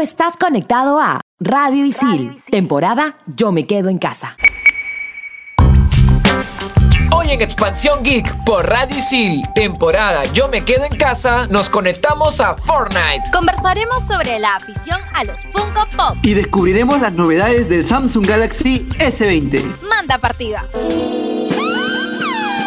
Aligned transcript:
estás 0.00 0.36
conectado 0.38 0.98
a 0.98 1.20
Radio 1.40 1.84
Isil, 1.84 2.42
temporada 2.50 3.18
Yo 3.36 3.52
me 3.52 3.66
quedo 3.66 3.90
en 3.90 3.98
casa. 3.98 4.36
Hoy 7.12 7.30
en 7.30 7.42
Expansión 7.42 8.02
Geek 8.02 8.44
por 8.44 8.66
Radio 8.66 8.96
Isil, 8.96 9.42
temporada 9.54 10.24
Yo 10.32 10.48
me 10.48 10.64
quedo 10.64 10.84
en 10.84 10.96
casa, 10.96 11.46
nos 11.48 11.68
conectamos 11.68 12.40
a 12.40 12.56
Fortnite. 12.56 13.30
Conversaremos 13.32 14.02
sobre 14.06 14.38
la 14.38 14.56
afición 14.56 15.00
a 15.14 15.24
los 15.24 15.44
Funko 15.46 15.86
Pop. 15.96 16.16
Y 16.22 16.32
descubriremos 16.32 17.00
las 17.00 17.12
novedades 17.12 17.68
del 17.68 17.84
Samsung 17.84 18.26
Galaxy 18.26 18.88
S20. 18.98 19.80
Manda 19.82 20.16
partida. 20.18 20.64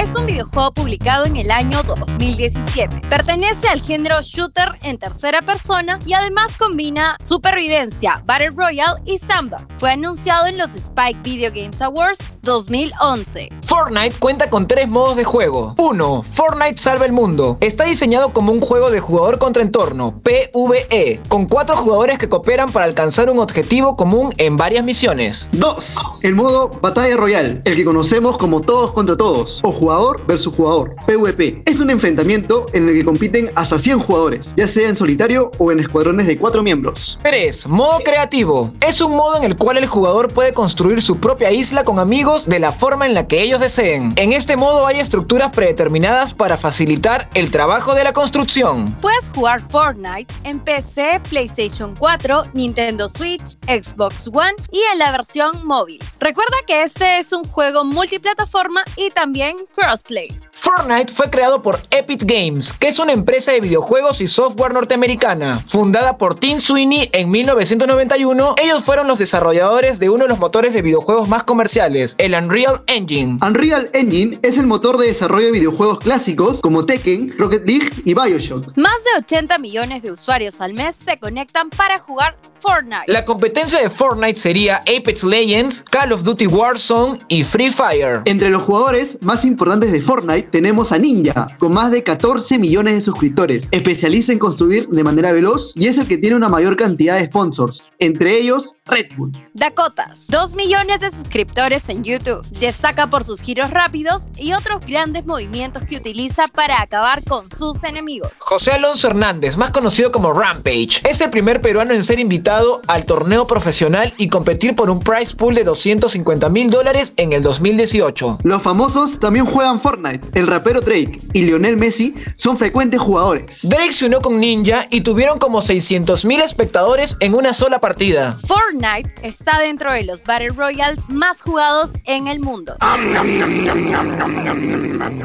Es 0.00 0.16
un 0.16 0.24
videojuego 0.24 0.72
publicado 0.72 1.26
en 1.26 1.36
el 1.36 1.50
año 1.50 1.82
2017. 1.82 3.02
Pertenece 3.10 3.68
al 3.68 3.82
género 3.82 4.22
shooter 4.22 4.78
en 4.82 4.96
tercera 4.96 5.42
persona 5.42 5.98
y 6.06 6.14
además 6.14 6.56
combina 6.56 7.16
supervivencia, 7.22 8.22
Battle 8.24 8.50
Royale 8.50 9.02
y 9.04 9.18
Samba. 9.18 9.66
Fue 9.76 9.90
anunciado 9.90 10.46
en 10.46 10.56
los 10.56 10.74
Spike 10.74 11.20
Video 11.22 11.50
Games 11.54 11.82
Awards 11.82 12.20
2011. 12.42 13.50
Fortnite 13.62 14.16
cuenta 14.18 14.48
con 14.48 14.66
tres 14.66 14.88
modos 14.88 15.16
de 15.16 15.24
juego. 15.24 15.74
1. 15.76 16.22
Fortnite 16.22 16.78
salva 16.78 17.04
el 17.04 17.12
mundo. 17.12 17.58
Está 17.60 17.84
diseñado 17.84 18.32
como 18.32 18.52
un 18.52 18.62
juego 18.62 18.90
de 18.90 19.00
jugador 19.00 19.38
contra 19.38 19.62
entorno, 19.62 20.18
PvE, 20.22 21.20
con 21.28 21.46
cuatro 21.46 21.76
jugadores 21.76 22.18
que 22.18 22.30
cooperan 22.30 22.72
para 22.72 22.86
alcanzar 22.86 23.28
un 23.28 23.38
objetivo 23.38 23.96
común 23.96 24.32
en 24.38 24.56
varias 24.56 24.84
misiones. 24.86 25.46
2. 25.52 25.96
El 26.22 26.34
modo 26.34 26.70
Batalla 26.80 27.18
Royal, 27.18 27.60
el 27.66 27.76
que 27.76 27.84
conocemos 27.84 28.38
como 28.38 28.62
todos 28.62 28.92
contra 28.92 29.16
todos, 29.16 29.60
o 29.62 29.72
jugador 29.90 30.24
versus 30.24 30.54
jugador, 30.54 30.94
PvP. 31.04 31.62
Es 31.66 31.80
un 31.80 31.90
enfrentamiento 31.90 32.66
en 32.72 32.88
el 32.88 32.94
que 32.94 33.04
compiten 33.04 33.50
hasta 33.56 33.76
100 33.76 33.98
jugadores, 33.98 34.54
ya 34.56 34.68
sea 34.68 34.88
en 34.88 34.94
solitario 34.94 35.50
o 35.58 35.72
en 35.72 35.80
escuadrones 35.80 36.28
de 36.28 36.38
4 36.38 36.62
miembros. 36.62 37.18
3. 37.24 37.66
Modo 37.66 37.98
creativo. 38.04 38.72
Es 38.80 39.00
un 39.00 39.16
modo 39.16 39.36
en 39.36 39.42
el 39.42 39.56
cual 39.56 39.78
el 39.78 39.88
jugador 39.88 40.32
puede 40.32 40.52
construir 40.52 41.02
su 41.02 41.18
propia 41.18 41.50
isla 41.50 41.82
con 41.82 41.98
amigos 41.98 42.46
de 42.46 42.60
la 42.60 42.70
forma 42.70 43.04
en 43.04 43.14
la 43.14 43.26
que 43.26 43.42
ellos 43.42 43.60
deseen. 43.60 44.12
En 44.14 44.32
este 44.32 44.56
modo 44.56 44.86
hay 44.86 45.00
estructuras 45.00 45.50
predeterminadas 45.50 46.34
para 46.34 46.56
facilitar 46.56 47.28
el 47.34 47.50
trabajo 47.50 47.92
de 47.94 48.04
la 48.04 48.12
construcción. 48.12 48.94
Puedes 49.00 49.28
jugar 49.34 49.60
Fortnite 49.60 50.32
en 50.44 50.60
PC, 50.60 51.20
PlayStation 51.28 51.96
4, 51.98 52.42
Nintendo 52.54 53.08
Switch, 53.08 53.56
Xbox 53.66 54.28
One 54.28 54.54
y 54.70 54.82
en 54.92 55.00
la 55.00 55.10
versión 55.10 55.66
móvil. 55.66 56.00
Recuerda 56.20 56.56
que 56.64 56.84
este 56.84 57.18
es 57.18 57.32
un 57.32 57.42
juego 57.42 57.84
multiplataforma 57.84 58.82
y 58.96 59.10
también 59.10 59.56
crossplay. 59.80 60.28
Fortnite 60.52 61.12
fue 61.12 61.30
creado 61.30 61.62
por 61.62 61.80
Epic 61.90 62.24
Games, 62.24 62.72
que 62.74 62.88
es 62.88 62.98
una 62.98 63.12
empresa 63.12 63.52
de 63.52 63.60
videojuegos 63.60 64.20
y 64.20 64.28
software 64.28 64.74
norteamericana. 64.74 65.64
Fundada 65.66 66.18
por 66.18 66.34
Tim 66.34 66.60
Sweeney 66.60 67.08
en 67.12 67.30
1991, 67.30 68.56
ellos 68.62 68.84
fueron 68.84 69.06
los 69.06 69.18
desarrolladores 69.18 69.98
de 69.98 70.10
uno 70.10 70.24
de 70.24 70.28
los 70.28 70.38
motores 70.38 70.74
de 70.74 70.82
videojuegos 70.82 71.28
más 71.28 71.44
comerciales, 71.44 72.14
el 72.18 72.34
Unreal 72.34 72.82
Engine. 72.88 73.38
Unreal 73.46 73.88
Engine 73.94 74.38
es 74.42 74.58
el 74.58 74.66
motor 74.66 74.98
de 74.98 75.06
desarrollo 75.06 75.46
de 75.46 75.52
videojuegos 75.52 76.00
clásicos 76.00 76.60
como 76.60 76.84
Tekken, 76.84 77.34
Rocket 77.38 77.66
League 77.66 77.90
y 78.04 78.12
Bioshock. 78.12 78.76
Más 78.76 79.02
de 79.04 79.20
80 79.20 79.58
millones 79.58 80.02
de 80.02 80.12
usuarios 80.12 80.60
al 80.60 80.74
mes 80.74 80.96
se 80.96 81.18
conectan 81.18 81.70
para 81.70 81.98
jugar 81.98 82.36
Fortnite. 82.58 83.04
La 83.06 83.24
competencia 83.24 83.80
de 83.80 83.88
Fortnite 83.88 84.38
sería 84.38 84.76
Apex 84.80 85.24
Legends, 85.24 85.82
Call 85.90 86.12
of 86.12 86.22
Duty 86.22 86.48
Warzone 86.48 87.18
y 87.28 87.44
Free 87.44 87.70
Fire. 87.70 88.20
Entre 88.26 88.50
los 88.50 88.62
jugadores 88.64 89.18
más 89.22 89.46
importantes 89.46 89.69
de 89.78 90.00
Fortnite 90.00 90.48
tenemos 90.50 90.90
a 90.90 90.98
Ninja, 90.98 91.46
con 91.58 91.72
más 91.72 91.92
de 91.92 92.02
14 92.02 92.58
millones 92.58 92.94
de 92.94 93.00
suscriptores. 93.00 93.68
Especializa 93.70 94.32
en 94.32 94.40
construir 94.40 94.88
de 94.88 95.04
manera 95.04 95.32
veloz 95.32 95.72
y 95.76 95.86
es 95.86 95.96
el 95.96 96.08
que 96.08 96.18
tiene 96.18 96.34
una 96.34 96.48
mayor 96.48 96.76
cantidad 96.76 97.18
de 97.18 97.26
sponsors, 97.26 97.86
entre 98.00 98.36
ellos 98.36 98.78
Red 98.86 99.06
Bull. 99.16 99.30
Dakotas, 99.54 100.26
2 100.28 100.56
millones 100.56 101.00
de 101.00 101.10
suscriptores 101.10 101.88
en 101.88 102.02
YouTube. 102.02 102.44
Destaca 102.58 103.08
por 103.08 103.22
sus 103.22 103.42
giros 103.42 103.70
rápidos 103.70 104.24
y 104.36 104.54
otros 104.54 104.84
grandes 104.84 105.24
movimientos 105.24 105.84
que 105.84 105.96
utiliza 105.96 106.48
para 106.48 106.82
acabar 106.82 107.22
con 107.22 107.48
sus 107.48 107.84
enemigos. 107.84 108.32
José 108.40 108.72
Alonso 108.72 109.06
Hernández, 109.06 109.56
más 109.56 109.70
conocido 109.70 110.10
como 110.10 110.32
Rampage, 110.32 111.00
es 111.08 111.20
el 111.20 111.30
primer 111.30 111.60
peruano 111.60 111.94
en 111.94 112.02
ser 112.02 112.18
invitado 112.18 112.82
al 112.88 113.06
torneo 113.06 113.46
profesional 113.46 114.12
y 114.18 114.28
competir 114.28 114.74
por 114.74 114.90
un 114.90 114.98
prize 114.98 115.36
pool 115.36 115.54
de 115.54 115.62
250 115.62 116.48
mil 116.48 116.70
dólares 116.70 117.12
en 117.18 117.32
el 117.32 117.42
2018. 117.42 118.38
Los 118.42 118.62
famosos 118.62 119.20
también 119.20 119.46
juegan 119.46 119.59
Fortnite. 119.80 120.26
El 120.38 120.46
rapero 120.46 120.80
Drake 120.80 121.18
y 121.32 121.42
Lionel 121.42 121.76
Messi 121.76 122.14
son 122.36 122.56
frecuentes 122.56 123.00
jugadores. 123.00 123.68
Drake 123.68 123.92
se 123.92 124.06
unió 124.06 124.20
con 124.20 124.40
Ninja 124.40 124.86
y 124.90 125.02
tuvieron 125.02 125.38
como 125.38 125.62
600 125.62 126.24
mil 126.24 126.40
espectadores 126.40 127.16
en 127.20 127.34
una 127.34 127.52
sola 127.52 127.80
partida. 127.80 128.36
Fortnite 128.46 129.12
está 129.22 129.58
dentro 129.60 129.92
de 129.92 130.04
los 130.04 130.22
Battle 130.24 130.50
Royales 130.50 131.08
más 131.08 131.42
jugados 131.42 131.92
en 132.04 132.26
el 132.26 132.40
mundo. 132.40 132.76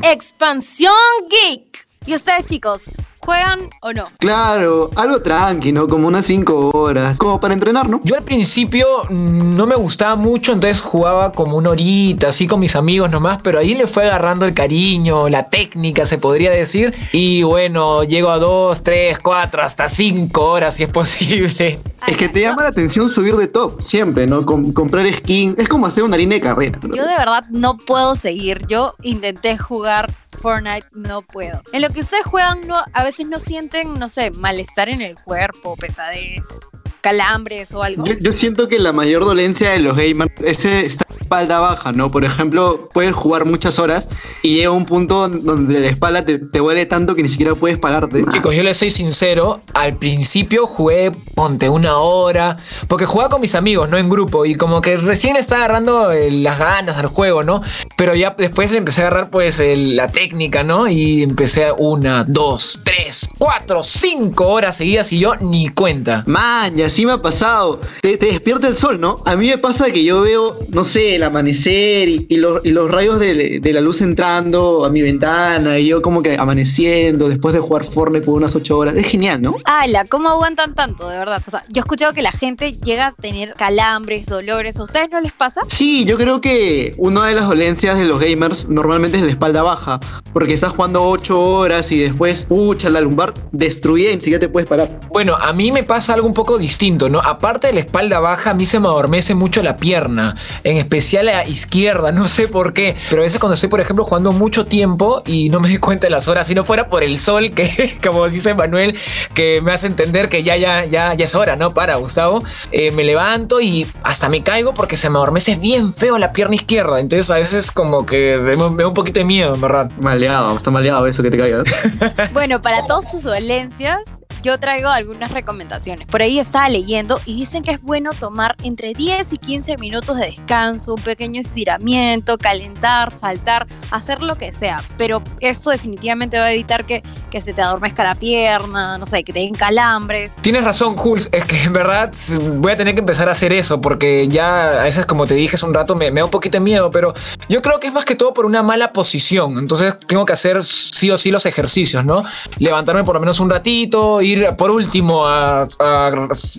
Expansión 0.04 0.94
Geek. 1.30 1.88
¿Y 2.08 2.14
ustedes 2.14 2.46
chicos, 2.46 2.84
juegan 3.26 3.60
o 3.82 3.92
no? 3.94 4.08
Claro, 4.20 4.90
algo 4.96 5.22
tranqui, 5.22 5.72
¿no? 5.72 5.88
Como 5.88 6.08
unas 6.08 6.26
5 6.26 6.72
horas, 6.74 7.18
como 7.18 7.40
para 7.40 7.54
entrenar, 7.54 7.90
¿no? 7.90 8.00
Yo 8.04 8.16
al 8.16 8.24
principio 8.24 8.88
no 9.10 9.66
me 9.66 9.76
gustaba 9.76 10.16
mucho, 10.16 10.52
entonces 10.54 10.82
jugaba 10.82 11.32
como 11.32 11.58
una 11.58 11.72
horita, 11.72 12.30
así 12.30 12.48
con 12.48 12.60
mis 12.60 12.76
amigos 12.76 13.10
nomás, 13.12 13.40
pero 13.44 13.60
ahí 13.60 13.74
le 13.76 13.88
fue 13.88 14.04
agarrando 14.06 14.46
el 14.46 14.54
cariño, 14.54 15.28
la 15.30 15.50
técnica, 15.50 16.06
se 16.06 16.18
podría 16.18 16.52
decir. 16.52 16.94
Y 17.12 17.44
bueno, 17.44 18.04
llego 18.04 18.30
a 18.30 18.38
2, 18.38 18.84
3, 18.84 19.20
4, 19.20 19.62
hasta 19.64 19.90
5 19.90 20.42
horas 20.46 20.76
si 20.76 20.84
es 20.84 20.90
posible. 20.90 21.80
Es 22.08 22.18
que 22.18 22.30
te 22.30 22.42
llama 22.42 22.64
la 22.64 22.70
atención 22.70 23.10
subir 23.10 23.36
de 23.36 23.48
top, 23.48 23.82
siempre, 23.82 24.28
¿no? 24.28 24.46
Com- 24.46 24.72
comprar 24.74 25.12
skin, 25.14 25.56
es 25.58 25.68
como 25.68 25.88
hacer 25.88 26.04
una 26.04 26.16
harina 26.16 26.36
de 26.36 26.42
carrera. 26.42 26.80
¿no? 26.84 26.94
Yo 26.96 27.04
de 27.06 27.18
verdad 27.18 27.44
no 27.50 27.78
puedo 27.78 28.14
seguir. 28.16 28.66
Yo 28.68 28.94
intenté 29.02 29.58
jugar 29.58 30.12
Fortnite, 30.40 30.86
no 30.94 31.22
puedo. 31.22 31.62
En 31.72 31.82
lo 31.82 31.90
que 31.90 32.02
ustedes 32.02 32.26
juegan, 32.26 32.68
no, 32.68 32.76
a 32.94 33.04
veces 33.04 33.15
no 33.24 33.40
sienten, 33.40 33.98
no 33.98 34.10
sé, 34.10 34.32
malestar 34.32 34.90
en 34.90 35.02
el 35.02 35.16
cuerpo, 35.16 35.76
pesadez, 35.78 36.60
calambres 37.06 37.72
o 37.72 37.84
algo. 37.84 38.04
Yo, 38.04 38.16
yo 38.20 38.32
siento 38.32 38.68
que 38.68 38.80
la 38.80 38.92
mayor 38.92 39.24
dolencia 39.26 39.70
de 39.70 39.80
los 39.80 39.96
gamers 39.96 40.32
es 40.44 40.66
esta 40.66 41.06
espalda 41.20 41.60
baja, 41.60 41.92
¿no? 41.92 42.10
Por 42.10 42.26
ejemplo, 42.26 42.90
puedes 42.94 43.14
jugar 43.14 43.46
muchas 43.46 43.78
horas 43.78 44.10
y 44.42 44.56
llega 44.56 44.72
un 44.72 44.86
punto 44.86 45.30
donde 45.30 45.80
la 45.82 45.88
espalda 45.90 46.26
te, 46.26 46.40
te 46.40 46.60
duele 46.60 46.88
tanto 46.88 47.14
que 47.14 47.22
ni 47.22 47.30
siquiera 47.30 47.54
puedes 47.54 47.78
pararte. 47.78 48.24
Chicos, 48.34 48.56
yo 48.56 48.64
les 48.64 48.78
soy 48.78 48.90
sincero, 48.90 49.62
al 49.76 49.98
principio 49.98 50.66
jugué, 50.66 51.12
ponte 51.36 51.70
una 51.70 51.98
hora, 51.98 52.58
porque 52.88 53.06
jugaba 53.06 53.30
con 53.30 53.42
mis 53.42 53.54
amigos, 53.54 53.88
no 53.90 53.98
en 54.00 54.10
grupo, 54.10 54.46
y 54.48 54.56
como 54.56 54.82
que 54.82 54.98
recién 54.98 55.36
estaba 55.36 55.66
agarrando 55.66 56.12
eh, 56.12 56.32
las 56.32 56.58
ganas 56.58 56.98
al 56.98 57.08
juego, 57.08 57.44
¿no? 57.44 57.62
Pero 57.98 58.16
ya 58.16 58.36
después 58.36 58.72
le 58.72 58.80
empecé 58.80 59.04
a 59.04 59.08
agarrar 59.08 59.30
pues 59.30 59.60
el- 59.60 59.96
la 59.96 60.12
técnica, 60.12 60.64
¿no? 60.64 60.88
Y 60.88 61.22
empecé 61.22 61.66
a 61.66 61.74
una, 61.74 62.24
dos, 62.24 62.82
tres, 62.84 63.30
cuatro, 63.38 63.84
cinco 63.84 64.48
horas 64.50 64.78
seguidas 64.78 65.12
y 65.14 65.20
yo 65.20 65.36
ni 65.38 65.70
cuenta. 65.70 66.24
Man, 66.26 66.80
así 66.96 67.06
me 67.06 67.12
ha 67.12 67.22
pasado. 67.22 67.82
Te, 68.02 68.18
te 68.18 68.28
despierta 68.28 68.70
el 68.70 68.78
sol, 68.78 69.02
¿no? 69.02 69.22
A 69.26 69.36
mí 69.36 69.50
me 69.50 69.58
pasa 69.58 69.92
que 69.92 70.02
yo 70.02 70.22
veo, 70.22 70.58
no 70.70 70.86
sé, 70.86 71.16
el 71.16 71.24
amanecer 71.24 72.08
y, 72.08 72.26
y 72.30 72.38
los, 72.38 72.62
y 72.64 72.72
los 72.72 72.90
rayos 72.90 73.20
de, 73.20 73.60
de 73.60 73.74
la 73.74 73.82
luz 73.82 74.00
entrando 74.00 74.86
a 74.86 74.90
mi 74.90 75.02
ventana 75.02 75.78
y 75.78 75.88
yo 75.88 76.02
como 76.02 76.24
que 76.24 76.38
amaneciendo 76.38 77.28
después 77.28 77.54
de 77.54 77.60
jugar 77.60 77.84
Fortnite 77.84 78.26
por 78.26 78.36
unas 78.36 78.56
8 78.56 78.78
horas. 78.78 78.96
Es 78.96 79.08
genial, 79.08 79.42
¿no? 79.42 79.56
Ala, 79.66 80.06
¿cómo 80.06 80.30
aguantan 80.30 80.74
tanto, 80.74 81.10
de 81.10 81.18
verdad? 81.18 81.42
O 81.46 81.52
sea, 81.52 81.64
yo 81.68 81.80
he 81.80 81.84
escuchado 81.84 82.14
que 82.14 82.22
la 82.22 82.32
gente 82.32 82.78
llega 82.78 83.08
a 83.08 83.12
tener 83.12 83.56
calambres, 83.56 84.26
dolores. 84.26 84.80
¿A 84.80 84.84
ustedes 84.84 85.10
no 85.12 85.20
les 85.20 85.34
pasa? 85.34 85.64
Sí, 85.68 86.06
yo 86.06 86.16
creo 86.16 86.40
que 86.40 86.94
una 86.98 87.28
de 87.28 87.36
las 87.36 87.50
dolencias 87.50 87.98
de 87.98 88.06
los 88.06 88.22
gamers 88.22 88.70
normalmente 88.70 89.18
es 89.18 89.24
la 89.26 89.32
espalda 89.32 89.64
baja, 89.64 90.00
porque 90.32 90.54
estás 90.54 90.72
jugando 90.72 91.04
8 91.04 91.38
horas 91.38 91.92
y 91.92 92.00
después, 92.00 92.46
pucha, 92.46 92.90
la 92.90 93.02
lumbar 93.02 93.34
destruida 93.52 94.12
y 94.12 94.16
ni 94.16 94.22
siquiera 94.22 94.40
te 94.40 94.48
puedes 94.48 94.70
parar. 94.70 94.98
Bueno, 95.10 95.36
a 95.36 95.52
mí 95.52 95.74
me 95.74 95.84
pasa 95.84 96.14
algo 96.14 96.26
un 96.26 96.34
poco 96.34 96.58
distinto 96.58 96.85
distinto, 96.86 97.10
¿no? 97.10 97.20
Aparte 97.20 97.68
de 97.68 97.74
la 97.74 97.80
espalda 97.80 98.20
baja, 98.20 98.52
a 98.52 98.54
mí 98.54 98.68
se 98.68 98.80
me 98.80 98.86
adormece 98.86 99.34
mucho 99.34 99.64
la 99.64 99.76
pierna, 99.76 100.36
en 100.64 100.78
especial 100.78 101.26
la 101.26 101.48
izquierda, 101.48 102.12
no 102.12 102.28
sé 102.28 102.48
por 102.48 102.74
qué, 102.74 102.96
pero 103.10 103.24
a 103.24 103.26
veces 103.26 103.40
cuando 103.40 103.56
estoy, 103.56 103.70
por 103.70 103.82
ejemplo, 103.82 104.06
jugando 104.06 104.32
mucho 104.32 104.68
tiempo 104.68 105.24
y 105.26 105.50
no 105.50 105.60
me 105.60 105.68
doy 105.68 105.80
cuenta 105.80 106.06
de 106.06 106.12
las 106.12 106.28
horas, 106.28 106.46
si 106.46 106.54
no 106.54 106.64
fuera 106.64 106.86
por 106.86 107.02
el 107.04 107.18
sol, 107.18 107.52
que 107.52 107.98
como 108.06 108.30
dice 108.30 108.54
Manuel, 108.54 108.96
que 109.34 109.62
me 109.62 109.72
hace 109.72 109.88
entender 109.88 110.30
que 110.30 110.44
ya, 110.44 110.58
ya, 110.58 110.86
ya, 110.86 111.16
ya 111.16 111.26
es 111.26 111.34
hora, 111.34 111.56
¿no? 111.56 111.72
Para, 111.72 111.96
Gustavo, 111.96 112.44
eh, 112.72 112.92
me 112.92 113.04
levanto 113.04 113.60
y 113.60 113.88
hasta 114.04 114.30
me 114.30 114.44
caigo 114.44 114.76
porque 114.76 114.96
se 114.96 115.10
me 115.10 115.18
adormece 115.18 115.56
bien 115.56 115.92
feo 115.92 116.20
la 116.20 116.34
pierna 116.34 116.56
izquierda, 116.56 117.00
entonces 117.00 117.32
a 117.32 117.38
veces 117.38 117.72
como 117.72 118.06
que 118.06 118.38
me, 118.38 118.56
me 118.56 118.84
da 118.84 118.88
un 118.88 118.94
poquito 118.94 119.20
de 119.20 119.26
miedo, 119.26 119.56
en 119.56 119.62
verdad. 119.62 119.90
Maleado, 120.00 120.56
está 120.56 120.70
maleado 120.70 121.08
eso 121.08 121.24
que 121.24 121.32
te 121.32 121.38
caigas. 121.38 121.68
Bueno, 122.34 122.62
para 122.62 122.86
todas 122.86 123.10
sus 123.10 123.24
dolencias, 123.24 124.02
yo 124.46 124.60
traigo 124.60 124.90
algunas 124.90 125.32
recomendaciones. 125.32 126.06
Por 126.06 126.22
ahí 126.22 126.38
estaba 126.38 126.70
leyendo 126.70 127.20
y 127.26 127.34
dicen 127.34 127.64
que 127.64 127.72
es 127.72 127.82
bueno 127.82 128.12
tomar 128.14 128.56
entre 128.64 128.94
10 128.94 129.34
y 129.34 129.38
15 129.38 129.78
minutos 129.78 130.20
de 130.20 130.28
descanso, 130.28 130.94
un 130.94 131.02
pequeño 131.02 131.42
estiramiento, 131.42 132.38
calentar, 132.38 133.12
saltar, 133.12 133.66
hacer 133.90 134.22
lo 134.22 134.36
que 134.36 134.54
sea. 134.54 134.84
Pero 134.98 135.24
esto 135.40 135.72
definitivamente 135.72 136.38
va 136.38 136.46
a 136.46 136.52
evitar 136.52 136.86
que, 136.86 137.02
que 137.32 137.42
se 137.42 137.54
te 137.54 137.64
adormezca 137.64 138.04
la 138.04 138.14
pierna, 138.14 139.00
no 139.00 139.08
sé, 139.08 139.24
que 139.24 139.34
te 139.34 139.40
den 139.40 139.56
calambres. 139.56 140.36
Tienes 140.42 140.64
razón, 140.64 140.96
Jules, 140.96 141.28
es 141.32 141.44
que 141.46 141.64
en 141.64 141.74
verdad 141.74 142.14
voy 142.58 142.74
a 142.74 142.76
tener 142.76 142.94
que 142.94 143.00
empezar 143.00 143.28
a 143.30 143.32
hacer 143.32 143.52
eso 143.52 143.82
porque 143.82 144.28
ya 144.28 144.82
a 144.82 144.84
veces, 144.84 145.08
como 145.08 145.26
te 145.26 145.34
dije 145.34 145.56
hace 145.56 145.66
un 145.66 145.74
rato, 145.74 145.96
me, 145.96 146.12
me 146.12 146.20
da 146.20 146.26
un 146.26 146.32
poquito 146.32 146.58
de 146.58 146.60
miedo, 146.60 146.92
pero 146.92 147.16
yo 147.50 147.64
creo 147.64 147.80
que 147.80 147.88
es 147.88 147.94
más 147.94 148.06
que 148.06 148.14
todo 148.14 148.32
por 148.32 148.46
una 148.46 148.62
mala 148.62 148.94
posición. 148.94 149.58
Entonces 149.58 149.98
tengo 150.06 150.24
que 150.24 150.34
hacer 150.34 150.64
sí 150.64 151.10
o 151.10 151.18
sí 151.18 151.32
los 151.32 151.48
ejercicios, 151.48 152.06
¿no? 152.06 152.24
Levantarme 152.60 153.04
por 153.04 153.16
lo 153.16 153.22
menos 153.22 153.40
un 153.40 153.50
ratito, 153.50 154.22
ir 154.22 154.35
por 154.58 154.72
último 154.72 155.26
a, 155.26 155.68
a 155.80 156.12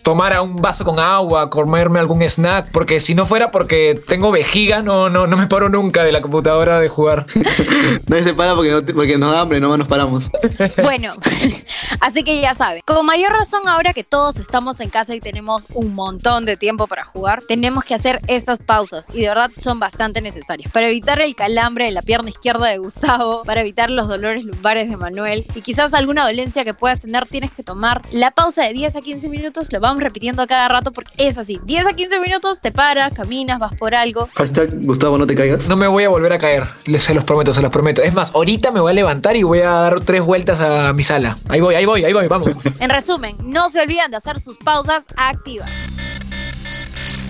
tomar 0.02 0.32
a 0.32 0.42
un 0.42 0.60
vaso 0.60 0.84
con 0.84 0.98
agua, 0.98 1.50
comerme 1.50 1.98
algún 1.98 2.22
snack, 2.22 2.70
porque 2.70 3.00
si 3.00 3.14
no 3.14 3.26
fuera 3.26 3.50
porque 3.50 4.00
tengo 4.06 4.30
vejiga, 4.30 4.82
no, 4.82 5.08
no, 5.08 5.26
no 5.26 5.36
me 5.36 5.46
paro 5.46 5.68
nunca 5.68 6.04
de 6.04 6.12
la 6.12 6.20
computadora 6.20 6.80
de 6.80 6.88
jugar. 6.88 7.26
Nadie 8.06 8.24
se 8.24 8.34
para 8.34 8.54
porque, 8.54 8.70
no 8.70 8.82
porque 8.82 9.18
nos 9.18 9.32
da 9.32 9.40
hambre, 9.40 9.60
no 9.60 9.76
nos 9.76 9.88
paramos. 9.88 10.30
Bueno, 10.82 11.14
así 12.00 12.24
que 12.24 12.40
ya 12.40 12.54
saben, 12.54 12.82
con 12.86 13.04
mayor 13.06 13.32
razón 13.32 13.68
ahora 13.68 13.92
que 13.92 14.04
todos 14.04 14.36
estamos 14.36 14.80
en 14.80 14.90
casa 14.90 15.14
y 15.14 15.20
tenemos 15.20 15.64
un 15.74 15.94
montón 15.94 16.44
de 16.44 16.56
tiempo 16.56 16.86
para 16.86 17.04
jugar, 17.04 17.42
tenemos 17.46 17.84
que 17.84 17.94
hacer 17.94 18.20
estas 18.26 18.60
pausas 18.60 19.08
y 19.12 19.22
de 19.22 19.28
verdad 19.28 19.50
son 19.56 19.78
bastante 19.78 20.20
necesarias 20.20 20.70
para 20.72 20.88
evitar 20.88 21.20
el 21.20 21.34
calambre 21.34 21.86
de 21.86 21.90
la 21.90 22.02
pierna 22.02 22.30
izquierda 22.30 22.68
de 22.68 22.78
Gustavo, 22.78 23.42
para 23.44 23.60
evitar 23.60 23.90
los 23.90 24.08
dolores 24.08 24.44
lumbares 24.44 24.88
de 24.88 24.96
Manuel 24.96 25.46
y 25.54 25.62
quizás 25.62 25.94
alguna 25.94 26.24
dolencia 26.24 26.64
que 26.64 26.74
puedas 26.74 27.00
tener, 27.02 27.26
tienes 27.26 27.50
que 27.50 27.62
tomar 27.66 28.00
la 28.12 28.30
pausa 28.30 28.62
de 28.62 28.72
10 28.72 28.96
a 28.96 29.02
15 29.02 29.28
minutos, 29.28 29.70
lo 29.72 29.80
vamos 29.80 30.02
repitiendo 30.02 30.40
a 30.40 30.46
cada 30.46 30.68
rato 30.68 30.90
porque 30.92 31.12
es 31.18 31.36
así, 31.36 31.60
10 31.64 31.88
a 31.88 31.92
15 31.92 32.20
minutos 32.20 32.60
te 32.60 32.72
paras, 32.72 33.12
caminas, 33.12 33.58
vas 33.58 33.76
por 33.76 33.94
algo. 33.94 34.30
Hashtag 34.34 34.70
Gustavo, 34.86 35.18
no 35.18 35.26
te 35.26 35.34
caigas. 35.34 35.68
No 35.68 35.76
me 35.76 35.86
voy 35.88 36.04
a 36.04 36.08
volver 36.08 36.32
a 36.32 36.38
caer, 36.38 36.62
se 36.96 37.12
los 37.12 37.24
prometo, 37.24 37.52
se 37.52 37.60
los 37.60 37.70
prometo. 37.70 38.02
Es 38.02 38.14
más, 38.14 38.34
ahorita 38.34 38.70
me 38.70 38.80
voy 38.80 38.92
a 38.92 38.94
levantar 38.94 39.36
y 39.36 39.42
voy 39.42 39.60
a 39.60 39.70
dar 39.70 40.00
tres 40.00 40.22
vueltas 40.22 40.58
a 40.60 40.94
mi 40.94 41.02
sala. 41.02 41.36
Ahí 41.48 41.60
voy, 41.60 41.74
ahí 41.74 41.84
voy, 41.84 42.02
ahí 42.04 42.14
voy, 42.14 42.28
vamos. 42.28 42.52
En 42.78 42.90
resumen, 42.90 43.36
no 43.42 43.68
se 43.68 43.80
olviden 43.80 44.12
de 44.12 44.18
hacer 44.18 44.38
sus 44.38 44.58
pausas 44.58 45.06
activas. 45.16 45.68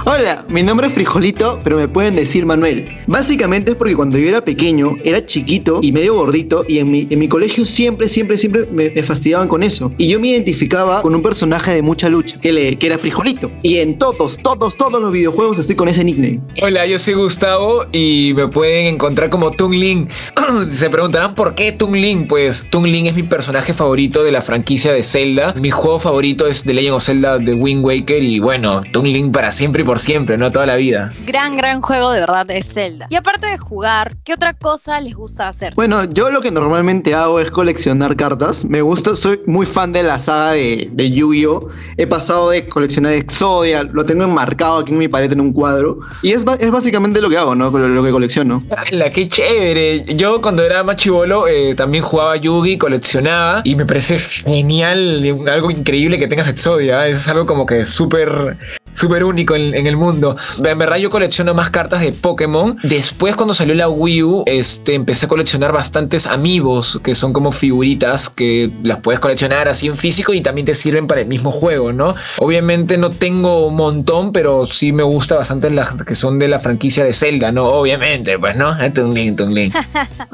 Hola, 0.06 0.44
mi 0.48 0.62
nombre 0.62 0.86
es 0.86 0.94
Frijolito, 0.94 1.58
pero 1.62 1.76
me 1.76 1.86
pueden 1.86 2.16
decir 2.16 2.46
Manuel. 2.46 2.86
Básicamente 3.06 3.72
es 3.72 3.76
porque 3.76 3.94
cuando 3.94 4.18
yo 4.18 4.28
era 4.28 4.42
pequeño, 4.42 4.96
era 5.04 5.24
chiquito 5.24 5.80
y 5.82 5.92
medio 5.92 6.14
gordito, 6.14 6.64
y 6.66 6.78
en 6.78 6.90
mi, 6.90 7.06
en 7.10 7.18
mi 7.18 7.28
colegio 7.28 7.64
siempre, 7.64 8.08
siempre, 8.08 8.38
siempre 8.38 8.66
me, 8.72 8.90
me 8.90 9.02
fastidiaban 9.02 9.48
con 9.48 9.62
eso. 9.62 9.92
Y 9.98 10.08
yo 10.08 10.18
me 10.18 10.28
identificaba 10.28 11.02
con 11.02 11.14
un 11.14 11.22
personaje 11.22 11.74
de 11.74 11.82
mucha 11.82 12.08
lucha, 12.08 12.38
que, 12.40 12.52
le, 12.52 12.78
que 12.78 12.86
era 12.86 12.98
Frijolito. 12.98 13.50
Y 13.62 13.76
en 13.76 13.98
todos, 13.98 14.38
todos, 14.42 14.76
todos 14.76 15.00
los 15.00 15.12
videojuegos 15.12 15.58
estoy 15.58 15.76
con 15.76 15.88
ese 15.88 16.02
nickname. 16.02 16.40
Hola, 16.62 16.86
yo 16.86 16.98
soy 16.98 17.14
Gustavo 17.14 17.84
y 17.92 18.32
me 18.34 18.48
pueden 18.48 18.94
encontrar 18.94 19.28
como 19.28 19.50
Tung 19.50 19.74
Lin. 19.74 20.08
Se 20.66 20.88
preguntarán 20.88 21.34
por 21.34 21.54
qué 21.54 21.72
Tung 21.72 21.94
Lin. 21.94 22.26
Pues 22.26 22.66
Tung 22.70 22.86
Lin 22.86 23.06
es 23.06 23.16
mi 23.16 23.22
personaje 23.22 23.74
favorito 23.74 24.24
de 24.24 24.30
la 24.30 24.40
franquicia 24.40 24.92
de 24.92 25.02
Zelda. 25.02 25.54
Mi 25.60 25.70
juego 25.70 25.98
favorito 25.98 26.46
es 26.46 26.64
The 26.64 26.72
Legend 26.72 26.94
of 26.94 27.04
Zelda 27.04 27.38
de 27.38 27.54
Wind 27.54 27.84
Waker 27.84 28.22
y 28.22 28.38
bueno, 28.38 28.80
Tung 28.92 29.06
Lin 29.06 29.30
para 29.30 29.52
siempre 29.52 29.79
y 29.80 29.84
por 29.84 29.98
siempre, 29.98 30.36
no 30.36 30.50
toda 30.52 30.66
la 30.66 30.76
vida. 30.76 31.12
Gran, 31.26 31.56
gran 31.56 31.80
juego 31.80 32.10
de 32.10 32.20
verdad 32.20 32.46
de 32.46 32.62
Zelda. 32.62 33.06
Y 33.10 33.16
aparte 33.16 33.46
de 33.46 33.58
jugar, 33.58 34.16
¿qué 34.24 34.34
otra 34.34 34.54
cosa 34.54 35.00
les 35.00 35.14
gusta 35.14 35.48
hacer? 35.48 35.72
Bueno, 35.76 36.04
yo 36.04 36.30
lo 36.30 36.40
que 36.40 36.50
normalmente 36.50 37.14
hago 37.14 37.40
es 37.40 37.50
coleccionar 37.50 38.16
cartas. 38.16 38.64
Me 38.64 38.82
gusta, 38.82 39.14
soy 39.14 39.40
muy 39.46 39.66
fan 39.66 39.92
de 39.92 40.02
la 40.02 40.18
saga 40.18 40.52
de, 40.52 40.88
de 40.92 41.10
Yu-Gi-Oh! 41.10 41.68
He 41.96 42.06
pasado 42.06 42.50
de 42.50 42.68
coleccionar 42.68 43.12
Exodia, 43.12 43.82
lo 43.82 44.04
tengo 44.04 44.24
enmarcado 44.24 44.78
aquí 44.78 44.92
en 44.92 44.98
mi 44.98 45.08
pared 45.08 45.32
en 45.32 45.40
un 45.40 45.52
cuadro. 45.52 46.00
Y 46.22 46.32
es, 46.32 46.44
es 46.58 46.70
básicamente 46.70 47.20
lo 47.20 47.28
que 47.28 47.36
hago, 47.36 47.54
¿no? 47.54 47.70
Lo, 47.70 47.88
lo 47.88 48.02
que 48.02 48.10
colecciono. 48.10 48.62
¡Hala, 48.70 49.10
qué 49.10 49.28
chévere! 49.28 50.04
Yo 50.16 50.40
cuando 50.40 50.62
era 50.62 50.82
más 50.82 50.96
chivolo 50.96 51.48
eh, 51.48 51.74
también 51.74 52.04
jugaba 52.04 52.36
Yugi, 52.36 52.78
coleccionaba 52.78 53.62
y 53.64 53.74
me 53.74 53.86
parece 53.86 54.18
genial, 54.18 55.24
algo 55.50 55.70
increíble 55.70 56.18
que 56.18 56.28
tengas 56.28 56.48
Exodia. 56.48 57.06
Es 57.06 57.26
algo 57.28 57.46
como 57.46 57.66
que 57.66 57.84
súper 57.84 58.56
súper 58.92 59.24
único 59.24 59.54
en, 59.54 59.74
en 59.74 59.86
el 59.86 59.96
mundo. 59.96 60.36
En 60.64 60.78
verdad 60.78 60.96
yo 60.96 61.10
colecciono 61.10 61.54
más 61.54 61.70
cartas 61.70 62.00
de 62.00 62.12
Pokémon. 62.12 62.76
Después 62.82 63.36
cuando 63.36 63.54
salió 63.54 63.74
la 63.74 63.88
Wii 63.88 64.22
U, 64.22 64.42
este, 64.46 64.94
empecé 64.94 65.26
a 65.26 65.28
coleccionar 65.28 65.72
bastantes 65.72 66.26
amigos, 66.26 67.00
que 67.02 67.14
son 67.14 67.32
como 67.32 67.52
figuritas 67.52 68.28
que 68.30 68.70
las 68.82 68.98
puedes 68.98 69.20
coleccionar 69.20 69.68
así 69.68 69.86
en 69.86 69.96
físico 69.96 70.32
y 70.34 70.40
también 70.40 70.66
te 70.66 70.74
sirven 70.74 71.06
para 71.06 71.20
el 71.20 71.26
mismo 71.26 71.50
juego, 71.52 71.92
¿no? 71.92 72.14
Obviamente 72.38 72.96
no 72.98 73.10
tengo 73.10 73.66
un 73.66 73.76
montón, 73.76 74.32
pero 74.32 74.66
sí 74.66 74.92
me 74.92 75.02
gusta 75.02 75.36
bastante 75.36 75.70
las 75.70 76.02
que 76.02 76.14
son 76.14 76.38
de 76.38 76.48
la 76.48 76.58
franquicia 76.58 77.04
de 77.04 77.12
Zelda, 77.12 77.52
¿no? 77.52 77.66
Obviamente, 77.66 78.38
pues, 78.38 78.56
¿no? 78.56 78.76
Tung 78.92 79.12
Lin, 79.14 79.36
Tung 79.36 79.52
Lin. 79.52 79.72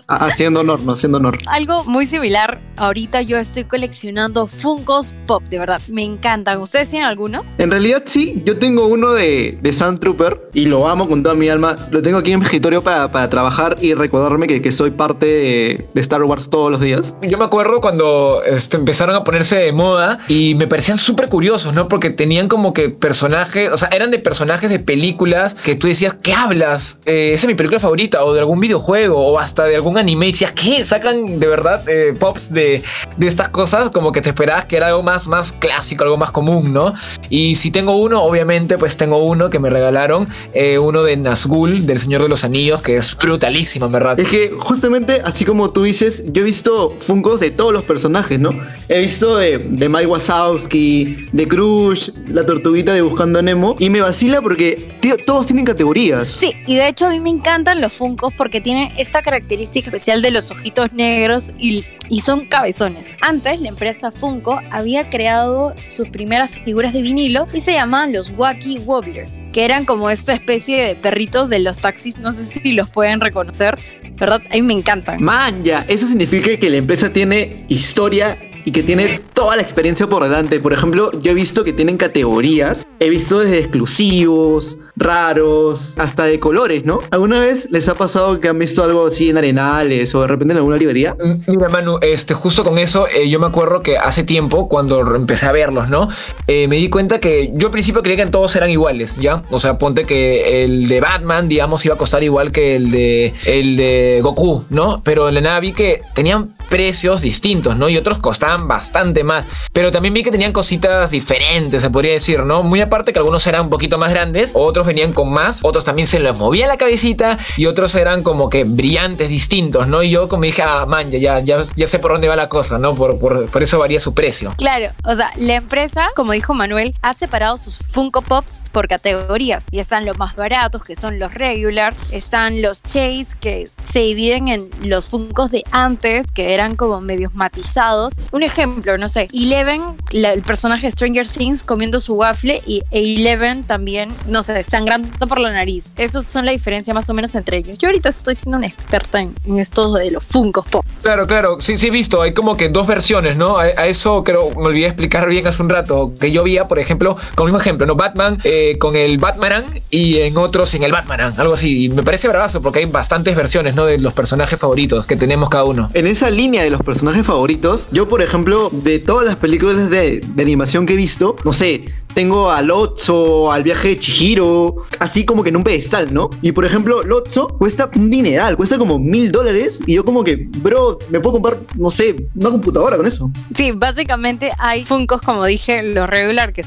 Ha- 0.08 0.26
Haciendo 0.26 0.60
honor, 0.60 0.80
¿no? 0.80 0.92
Haciendo 0.94 1.18
honor. 1.18 1.38
Algo 1.46 1.84
muy 1.84 2.06
similar, 2.06 2.60
ahorita 2.76 3.22
yo 3.22 3.38
estoy 3.38 3.64
coleccionando 3.64 4.46
Funkos 4.46 5.14
Pop, 5.26 5.42
de 5.44 5.58
verdad, 5.58 5.80
me 5.88 6.02
encantan. 6.02 6.60
¿Ustedes 6.60 6.88
tienen 6.90 7.08
algunos? 7.08 7.48
En 7.58 7.70
realidad 7.70 8.02
sí, 8.06 8.42
yo 8.46 8.56
tengo 8.58 8.86
uno 8.86 9.12
de, 9.12 9.58
de 9.60 9.72
Sand 9.72 9.98
Trooper 9.98 10.48
y 10.54 10.66
lo 10.66 10.86
amo 10.86 11.08
con 11.08 11.24
toda 11.24 11.34
mi 11.34 11.48
alma. 11.48 11.74
Lo 11.90 12.00
tengo 12.00 12.18
aquí 12.18 12.30
en 12.30 12.38
mi 12.38 12.44
escritorio 12.44 12.80
para, 12.80 13.10
para 13.10 13.28
trabajar 13.28 13.76
y 13.80 13.92
recordarme 13.92 14.46
que, 14.46 14.62
que 14.62 14.70
soy 14.70 14.92
parte 14.92 15.26
de, 15.26 16.00
Star 16.00 16.22
Wars 16.22 16.48
todos 16.48 16.70
los 16.70 16.80
días. 16.80 17.16
Yo 17.22 17.38
me 17.38 17.44
acuerdo 17.44 17.80
cuando 17.80 18.44
este, 18.46 18.76
empezaron 18.76 19.16
a 19.16 19.24
ponerse 19.24 19.58
de 19.58 19.72
moda 19.72 20.20
y 20.28 20.54
me 20.54 20.68
parecían 20.68 20.96
súper 20.96 21.28
curiosos, 21.28 21.74
¿no? 21.74 21.88
Porque 21.88 22.10
tenían 22.10 22.46
como 22.46 22.72
que 22.72 22.88
personajes, 22.88 23.72
o 23.72 23.76
sea, 23.76 23.88
eran 23.88 24.12
de 24.12 24.20
personajes 24.20 24.70
de 24.70 24.78
películas 24.78 25.54
que 25.54 25.74
tú 25.74 25.88
decías, 25.88 26.14
¿qué 26.14 26.32
hablas? 26.32 27.00
Eh, 27.06 27.32
esa 27.32 27.46
es 27.46 27.48
mi 27.48 27.54
película 27.54 27.80
favorita, 27.80 28.24
o 28.24 28.32
de 28.32 28.38
algún 28.38 28.60
videojuego, 28.60 29.26
o 29.26 29.40
hasta 29.40 29.64
de 29.64 29.74
algún 29.74 29.98
anime. 29.98 30.28
Y 30.28 30.30
decías, 30.30 30.52
¿qué? 30.52 30.84
Sacan 30.84 31.40
de 31.40 31.46
verdad 31.48 31.82
eh, 31.88 32.14
pops 32.16 32.52
de, 32.52 32.80
de 33.16 33.26
estas 33.26 33.48
cosas, 33.48 33.90
como 33.90 34.12
que 34.12 34.20
te 34.20 34.28
esperabas 34.28 34.66
que 34.66 34.76
era 34.76 34.86
algo 34.86 35.02
más, 35.02 35.26
más 35.26 35.50
clásico, 35.50 36.04
algo 36.04 36.16
más 36.16 36.30
común, 36.30 36.72
¿no? 36.72 36.94
Y 37.28 37.56
si 37.56 37.72
tengo 37.72 37.96
uno, 37.96 38.22
obviamente, 38.22 38.35
pues 38.78 38.96
tengo 38.96 39.18
uno 39.18 39.50
que 39.50 39.58
me 39.58 39.70
regalaron, 39.70 40.26
eh, 40.52 40.78
uno 40.78 41.02
de 41.02 41.16
Nazgul, 41.16 41.86
del 41.86 41.98
Señor 41.98 42.22
de 42.22 42.28
los 42.28 42.44
Anillos, 42.44 42.82
que 42.82 42.96
es 42.96 43.16
brutalísimo, 43.16 43.86
en 43.86 43.92
verdad. 43.92 44.18
Es 44.20 44.28
que 44.28 44.50
justamente 44.58 45.22
así 45.24 45.44
como 45.44 45.70
tú 45.70 45.84
dices, 45.84 46.24
yo 46.32 46.42
he 46.42 46.44
visto 46.44 46.94
Funkos 47.00 47.40
de 47.40 47.50
todos 47.50 47.72
los 47.72 47.84
personajes, 47.84 48.38
¿no? 48.38 48.50
He 48.88 49.00
visto 49.00 49.36
de, 49.36 49.58
de 49.58 49.88
Mike 49.88 50.06
Wazowski, 50.06 51.26
de 51.32 51.48
Crush, 51.48 52.10
la 52.28 52.44
tortuguita 52.44 52.92
de 52.92 53.02
Buscando 53.02 53.38
a 53.38 53.42
Nemo, 53.42 53.74
y 53.78 53.90
me 53.90 54.00
vacila 54.00 54.42
porque 54.42 54.76
tío, 55.00 55.16
todos 55.24 55.46
tienen 55.46 55.64
categorías. 55.64 56.28
Sí, 56.28 56.52
y 56.66 56.76
de 56.76 56.88
hecho 56.88 57.06
a 57.06 57.10
mí 57.10 57.20
me 57.20 57.30
encantan 57.30 57.80
los 57.80 57.94
Funkos 57.94 58.32
porque 58.36 58.60
tienen 58.60 58.92
esta 58.96 59.22
característica 59.22 59.88
especial 59.88 60.22
de 60.22 60.30
los 60.30 60.50
ojitos 60.50 60.92
negros 60.92 61.52
y, 61.58 61.84
y 62.08 62.20
son 62.20 62.46
cabezones. 62.46 63.14
Antes 63.20 63.60
la 63.60 63.68
empresa 63.68 64.12
Funko 64.12 64.60
había 64.70 65.08
creado 65.08 65.74
sus 65.88 66.08
primeras 66.08 66.52
figuras 66.52 66.92
de 66.92 67.02
vinilo 67.02 67.46
y 67.52 67.60
se 67.60 67.72
llamaban 67.72 68.12
los 68.12 68.25
los 68.26 68.38
Wacky 68.38 68.78
Wobblers, 68.84 69.42
que 69.52 69.64
eran 69.64 69.84
como 69.84 70.10
esta 70.10 70.32
especie 70.34 70.84
de 70.84 70.94
perritos 70.94 71.48
de 71.48 71.58
los 71.58 71.78
taxis, 71.78 72.18
no 72.18 72.32
sé 72.32 72.44
si 72.44 72.72
los 72.72 72.88
pueden 72.90 73.20
reconocer, 73.20 73.78
¿verdad? 74.18 74.42
A 74.50 74.54
mí 74.54 74.62
me 74.62 74.72
encantan. 74.72 75.22
Man, 75.22 75.62
ya, 75.64 75.84
eso 75.88 76.06
significa 76.06 76.56
que 76.56 76.70
la 76.70 76.76
empresa 76.76 77.12
tiene 77.12 77.64
historia 77.68 78.38
y 78.64 78.72
que 78.72 78.82
tiene 78.82 79.20
toda 79.32 79.56
la 79.56 79.62
experiencia 79.62 80.08
por 80.08 80.22
delante. 80.22 80.58
Por 80.58 80.72
ejemplo, 80.72 81.12
yo 81.20 81.30
he 81.30 81.34
visto 81.34 81.62
que 81.62 81.72
tienen 81.72 81.96
categorías. 81.96 82.86
He 82.98 83.10
visto 83.10 83.38
desde 83.38 83.58
exclusivos, 83.58 84.78
raros, 84.96 85.98
hasta 85.98 86.24
de 86.24 86.40
colores, 86.40 86.84
¿no? 86.84 87.00
¿Alguna 87.10 87.40
vez 87.40 87.68
les 87.70 87.88
ha 87.88 87.94
pasado 87.94 88.40
que 88.40 88.48
han 88.48 88.58
visto 88.58 88.82
algo 88.82 89.06
así 89.06 89.30
en 89.30 89.36
Arenales 89.38 90.14
o 90.14 90.22
de 90.22 90.28
repente 90.28 90.52
en 90.52 90.58
alguna 90.58 90.76
librería? 90.76 91.14
Mm, 91.22 91.50
Mira, 91.50 91.68
Manu, 91.68 91.98
este, 92.00 92.34
justo 92.34 92.64
con 92.64 92.78
eso, 92.78 93.06
eh, 93.08 93.28
yo 93.28 93.38
me 93.38 93.46
acuerdo 93.46 93.82
que 93.82 93.98
hace 93.98 94.24
tiempo, 94.24 94.68
cuando 94.68 95.14
empecé 95.14 95.46
a 95.46 95.52
verlos, 95.52 95.90
¿no? 95.90 96.08
Eh, 96.46 96.66
me 96.68 96.76
di 96.76 96.88
cuenta 96.88 97.20
que 97.20 97.52
yo 97.54 97.68
al 97.68 97.72
principio 97.72 98.02
creía 98.02 98.24
que 98.24 98.30
todos 98.30 98.56
eran 98.56 98.70
iguales, 98.70 99.16
¿ya? 99.16 99.42
O 99.50 99.58
sea, 99.58 99.78
ponte 99.78 100.04
que 100.04 100.64
el 100.64 100.88
de 100.88 101.00
Batman, 101.00 101.48
digamos, 101.48 101.84
iba 101.84 101.94
a 101.94 101.98
costar 101.98 102.24
igual 102.24 102.50
que 102.50 102.76
el 102.76 102.90
de, 102.90 103.34
el 103.44 103.76
de 103.76 104.20
Goku, 104.22 104.64
¿no? 104.70 105.02
Pero 105.04 105.28
en 105.28 105.34
la 105.34 105.40
nada 105.42 105.60
vi 105.60 105.72
que 105.72 106.00
tenían 106.14 106.54
precios 106.70 107.22
distintos, 107.22 107.76
¿no? 107.76 107.88
Y 107.88 107.96
otros 107.96 108.18
costaban 108.18 108.66
bastante 108.66 109.24
más. 109.24 109.46
Pero 109.72 109.92
también 109.92 110.14
vi 110.14 110.22
que 110.22 110.30
tenían 110.30 110.52
cositas 110.52 111.10
diferentes, 111.10 111.82
se 111.82 111.90
podría 111.90 112.12
decir, 112.12 112.44
¿no? 112.44 112.62
Muy 112.62 112.80
aparte 112.80 113.12
que 113.12 113.18
algunos 113.18 113.46
eran 113.46 113.62
un 113.62 113.70
poquito 113.70 113.98
más 113.98 114.10
grandes, 114.10 114.52
otros 114.54 114.85
venían 114.86 115.12
con 115.12 115.32
más, 115.32 115.64
otros 115.64 115.84
también 115.84 116.06
se 116.06 116.20
les 116.20 116.36
movía 116.36 116.66
la 116.66 116.76
cabecita 116.76 117.38
y 117.56 117.66
otros 117.66 117.94
eran 117.94 118.22
como 118.22 118.48
que 118.48 118.64
brillantes, 118.64 119.28
distintos, 119.28 119.88
¿no? 119.88 120.02
Y 120.02 120.10
yo 120.10 120.28
como 120.28 120.44
dije, 120.44 120.62
ah, 120.62 120.86
man, 120.86 121.10
ya, 121.10 121.40
ya, 121.40 121.64
ya 121.74 121.86
sé 121.86 121.98
por 121.98 122.12
dónde 122.12 122.28
va 122.28 122.36
la 122.36 122.48
cosa, 122.48 122.78
¿no? 122.78 122.94
Por, 122.94 123.18
por, 123.18 123.48
por 123.48 123.62
eso 123.62 123.78
varía 123.78 124.00
su 124.00 124.14
precio. 124.14 124.54
Claro, 124.56 124.92
o 125.04 125.14
sea, 125.14 125.30
la 125.36 125.54
empresa, 125.54 126.08
como 126.14 126.32
dijo 126.32 126.54
Manuel, 126.54 126.94
ha 127.02 127.14
separado 127.14 127.58
sus 127.58 127.78
Funko 127.78 128.22
Pops 128.22 128.62
por 128.72 128.88
categorías 128.88 129.66
y 129.70 129.78
están 129.78 130.06
los 130.06 130.18
más 130.18 130.36
baratos, 130.36 130.82
que 130.82 130.96
son 130.96 131.18
los 131.18 131.34
regular, 131.34 131.94
están 132.10 132.62
los 132.62 132.82
Chase, 132.82 133.28
que 133.40 133.68
se 133.82 134.00
dividen 134.00 134.48
en 134.48 134.68
los 134.82 135.08
Funkos 135.08 135.50
de 135.50 135.62
antes, 135.70 136.32
que 136.32 136.54
eran 136.54 136.76
como 136.76 137.00
medios 137.00 137.34
matizados. 137.34 138.14
Un 138.32 138.42
ejemplo, 138.42 138.98
no 138.98 139.08
sé, 139.08 139.28
Eleven, 139.32 139.96
el 140.12 140.42
personaje 140.42 140.90
Stranger 140.90 141.26
Things 141.26 141.62
comiendo 141.62 142.00
su 142.00 142.14
waffle 142.14 142.62
y 142.66 142.82
e 142.90 143.16
Eleven 143.16 143.64
también, 143.64 144.14
no 144.26 144.42
sé, 144.42 144.52
sangrando 144.76 145.26
por 145.26 145.40
la 145.40 145.52
nariz. 145.52 145.92
Esos 145.96 146.26
son 146.26 146.44
la 146.44 146.52
diferencia 146.52 146.92
más 146.92 147.08
o 147.08 147.14
menos 147.14 147.34
entre 147.34 147.58
ellos. 147.58 147.78
Yo 147.78 147.88
ahorita 147.88 148.08
estoy 148.10 148.34
siendo 148.34 148.58
una 148.58 148.66
experta 148.66 149.20
en, 149.20 149.34
en 149.44 149.58
esto 149.58 149.92
de 149.94 150.10
los 150.10 150.24
Funkos 150.24 150.66
Pop. 150.66 150.84
Claro, 151.02 151.26
claro, 151.26 151.60
sí, 151.60 151.76
sí 151.76 151.86
he 151.86 151.90
visto, 151.90 152.20
hay 152.20 152.34
como 152.34 152.56
que 152.56 152.68
dos 152.68 152.86
versiones, 152.86 153.36
¿no? 153.36 153.56
A, 153.56 153.64
a 153.64 153.86
eso 153.86 154.22
creo, 154.24 154.50
me 154.50 154.66
olvidé 154.66 154.86
explicar 154.86 155.28
bien 155.28 155.46
hace 155.46 155.62
un 155.62 155.68
rato, 155.68 156.12
que 156.20 156.30
yo 156.30 156.44
veía, 156.44 156.64
por 156.64 156.78
ejemplo, 156.78 157.16
con 157.34 157.46
el 157.46 157.52
mismo 157.52 157.60
ejemplo, 157.60 157.86
¿no? 157.86 157.94
Batman 157.94 158.38
eh, 158.44 158.76
con 158.78 158.96
el 158.96 159.18
Batmanan 159.18 159.64
y 159.90 160.18
en 160.18 160.36
otros 160.36 160.70
sin 160.70 160.82
el 160.82 160.92
Batmanan, 160.92 161.32
algo 161.38 161.54
así. 161.54 161.84
Y 161.84 161.88
me 161.88 162.02
parece 162.02 162.28
bravazo 162.28 162.60
porque 162.60 162.80
hay 162.80 162.86
bastantes 162.86 163.34
versiones, 163.34 163.74
¿no? 163.74 163.86
De 163.86 163.98
los 163.98 164.12
personajes 164.12 164.58
favoritos 164.58 165.06
que 165.06 165.16
tenemos 165.16 165.48
cada 165.48 165.64
uno. 165.64 165.90
En 165.94 166.06
esa 166.06 166.30
línea 166.30 166.62
de 166.62 166.70
los 166.70 166.82
personajes 166.82 167.24
favoritos, 167.24 167.88
yo 167.92 168.08
por 168.08 168.20
ejemplo, 168.20 168.68
de 168.72 168.98
todas 168.98 169.26
las 169.26 169.36
películas 169.36 169.88
de, 169.90 170.20
de 170.20 170.42
animación 170.42 170.86
que 170.86 170.94
he 170.94 170.96
visto, 170.96 171.36
no 171.44 171.52
sé, 171.52 171.84
tengo 172.16 172.50
a 172.50 172.62
Lotso, 172.62 173.52
al 173.52 173.62
viaje 173.62 173.88
de 173.88 173.98
Chihiro, 173.98 174.76
así 175.00 175.26
como 175.26 175.42
que 175.42 175.50
en 175.50 175.56
un 175.56 175.62
pedestal, 175.62 176.14
¿no? 176.14 176.30
Y 176.40 176.50
por 176.50 176.64
ejemplo, 176.64 177.02
Lotso 177.02 177.46
cuesta 177.46 177.90
un 177.94 178.10
dineral, 178.10 178.56
cuesta 178.56 178.78
como 178.78 178.98
mil 178.98 179.30
dólares 179.30 179.82
y 179.86 179.96
yo 179.96 180.04
como 180.04 180.24
que, 180.24 180.48
bro, 180.60 180.98
me 181.10 181.20
puedo 181.20 181.34
comprar, 181.34 181.58
no 181.74 181.90
sé, 181.90 182.16
una 182.34 182.48
computadora 182.48 182.96
con 182.96 183.04
eso. 183.04 183.30
Sí, 183.54 183.72
básicamente 183.72 184.50
hay 184.58 184.86
Funkos, 184.86 185.20
como 185.20 185.44
dije, 185.44 185.82
los 185.82 186.08
regular, 186.08 186.54
que 186.54 186.64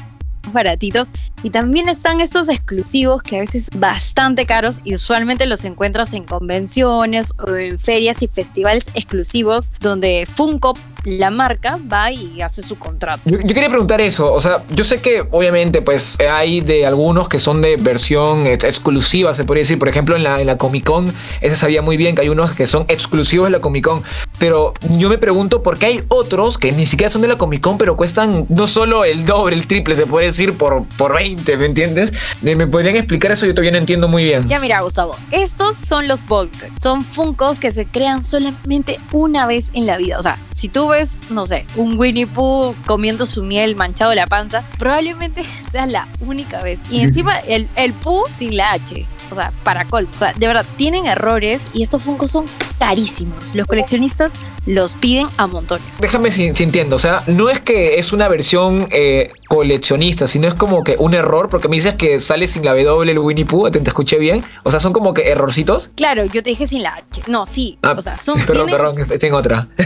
baratitos. 0.52 1.08
Y 1.42 1.50
también 1.50 1.88
están 1.88 2.20
estos 2.20 2.48
exclusivos 2.48 3.22
que 3.22 3.36
a 3.36 3.40
veces 3.40 3.68
bastante 3.74 4.46
caros 4.46 4.80
y 4.84 4.94
usualmente 4.94 5.46
los 5.46 5.64
encuentras 5.64 6.14
en 6.14 6.24
convenciones 6.24 7.32
o 7.38 7.56
en 7.56 7.78
ferias 7.78 8.22
y 8.22 8.28
festivales 8.28 8.86
exclusivos 8.94 9.72
donde 9.80 10.26
Funko, 10.32 10.74
la 11.04 11.30
marca, 11.30 11.78
va 11.92 12.10
y 12.12 12.40
hace 12.42 12.62
su 12.62 12.78
contrato. 12.78 13.22
Yo, 13.24 13.38
yo 13.38 13.54
quería 13.54 13.68
preguntar 13.68 14.00
eso, 14.00 14.32
o 14.32 14.40
sea, 14.40 14.62
yo 14.70 14.84
sé 14.84 15.00
que 15.00 15.22
obviamente 15.30 15.82
pues 15.82 16.18
hay 16.20 16.60
de 16.60 16.86
algunos 16.86 17.28
que 17.28 17.38
son 17.38 17.60
de 17.62 17.76
versión 17.76 18.46
ex- 18.46 18.64
exclusiva, 18.64 19.32
se 19.34 19.44
podría 19.44 19.62
decir, 19.62 19.78
por 19.78 19.88
ejemplo 19.88 20.16
en 20.16 20.22
la, 20.22 20.40
en 20.40 20.46
la 20.46 20.56
Comic 20.58 20.84
Con, 20.84 21.12
ese 21.40 21.56
sabía 21.56 21.82
muy 21.82 21.96
bien 21.96 22.14
que 22.14 22.22
hay 22.22 22.28
unos 22.28 22.54
que 22.54 22.66
son 22.66 22.84
exclusivos 22.88 23.46
de 23.46 23.50
la 23.52 23.60
Comic 23.60 23.84
Con, 23.84 24.02
pero 24.38 24.74
yo 24.98 25.08
me 25.08 25.18
pregunto 25.18 25.62
por 25.62 25.78
qué 25.78 25.86
hay 25.86 26.04
otros 26.08 26.58
que 26.58 26.72
ni 26.72 26.86
siquiera 26.86 27.10
son 27.10 27.22
de 27.22 27.28
la 27.28 27.38
Comic 27.38 27.60
Con, 27.62 27.78
pero 27.78 27.96
cuestan 27.96 28.46
no 28.48 28.66
solo 28.66 29.04
el 29.04 29.24
doble, 29.26 29.56
el 29.56 29.66
triple, 29.66 29.96
se 29.96 30.06
puede 30.06 30.26
decir, 30.26 30.56
por, 30.56 30.84
por 30.96 31.14
20, 31.14 31.56
¿me 31.56 31.66
entiendes? 31.66 32.12
Eh, 32.44 32.56
¿Me 32.56 32.66
podrían 32.66 32.96
explicar 32.96 33.32
eso? 33.32 33.46
Yo 33.46 33.52
todavía 33.54 33.72
no 33.72 33.78
entiendo 33.78 34.08
muy 34.08 34.24
bien. 34.24 34.48
Ya 34.48 34.58
mira, 34.60 34.80
Gustavo, 34.80 35.16
estos 35.30 35.76
son 35.76 36.08
los 36.08 36.26
Bolted. 36.26 36.68
Son 36.76 37.04
Funkos 37.04 37.60
que 37.60 37.72
se 37.72 37.86
crean 37.86 38.22
solamente 38.22 38.98
una 39.12 39.46
vez 39.46 39.70
en 39.74 39.86
la 39.86 39.96
vida. 39.96 40.18
O 40.18 40.22
sea, 40.22 40.38
si 40.54 40.68
tú 40.68 40.89
ves, 40.90 41.20
no 41.30 41.46
sé, 41.46 41.66
un 41.76 41.98
Winnie 41.98 42.26
Pooh 42.26 42.74
comiendo 42.86 43.26
su 43.26 43.42
miel 43.42 43.76
manchado 43.76 44.14
la 44.14 44.26
panza, 44.26 44.64
probablemente 44.78 45.44
sea 45.70 45.86
la 45.86 46.08
única 46.20 46.62
vez. 46.62 46.80
Y 46.90 47.00
encima 47.00 47.38
el, 47.46 47.68
el 47.76 47.92
Pooh 47.94 48.24
sin 48.34 48.56
la 48.56 48.72
H. 48.72 49.06
O 49.30 49.34
sea, 49.34 49.52
para 49.62 49.84
col. 49.84 50.08
O 50.12 50.18
sea, 50.18 50.32
de 50.32 50.46
verdad, 50.46 50.66
tienen 50.76 51.06
errores 51.06 51.70
y 51.72 51.82
estos 51.82 52.02
Funkos 52.02 52.32
son 52.32 52.46
carísimos. 52.80 53.54
Los 53.54 53.66
coleccionistas 53.68 54.32
los 54.66 54.94
piden 54.94 55.28
a 55.36 55.46
montones. 55.46 55.98
Déjame 56.00 56.30
si, 56.32 56.52
si 56.54 56.64
entiendo, 56.64 56.96
o 56.96 56.98
sea, 56.98 57.22
no 57.26 57.48
es 57.48 57.60
que 57.60 57.98
es 57.98 58.12
una 58.12 58.28
versión 58.28 58.88
eh, 58.90 59.30
coleccionista, 59.50 60.28
sino 60.28 60.46
es 60.46 60.54
como 60.54 60.84
que 60.84 60.94
un 61.00 61.12
error, 61.12 61.48
porque 61.48 61.66
me 61.66 61.74
dices 61.74 61.94
que 61.94 62.20
sale 62.20 62.46
sin 62.46 62.64
la 62.64 62.72
W 62.72 63.10
el 63.10 63.18
Winnie 63.18 63.44
Pooh, 63.44 63.68
¿te, 63.68 63.80
te 63.80 63.88
escuché 63.88 64.16
bien? 64.16 64.44
O 64.62 64.70
sea, 64.70 64.78
son 64.78 64.92
como 64.92 65.12
que 65.12 65.28
errorcitos. 65.28 65.90
Claro, 65.96 66.24
yo 66.24 66.40
te 66.44 66.50
dije 66.50 66.68
sin 66.68 66.84
la 66.84 66.94
H. 66.94 67.22
No, 67.26 67.44
sí. 67.46 67.76
Ah, 67.82 67.96
o 67.98 68.00
sea, 68.00 68.16
son. 68.16 68.38
Perdón, 68.46 68.66
tienen- 68.68 68.76
perdón, 68.76 69.00
estoy 69.00 69.28
en 69.28 69.34
otra. 69.34 69.68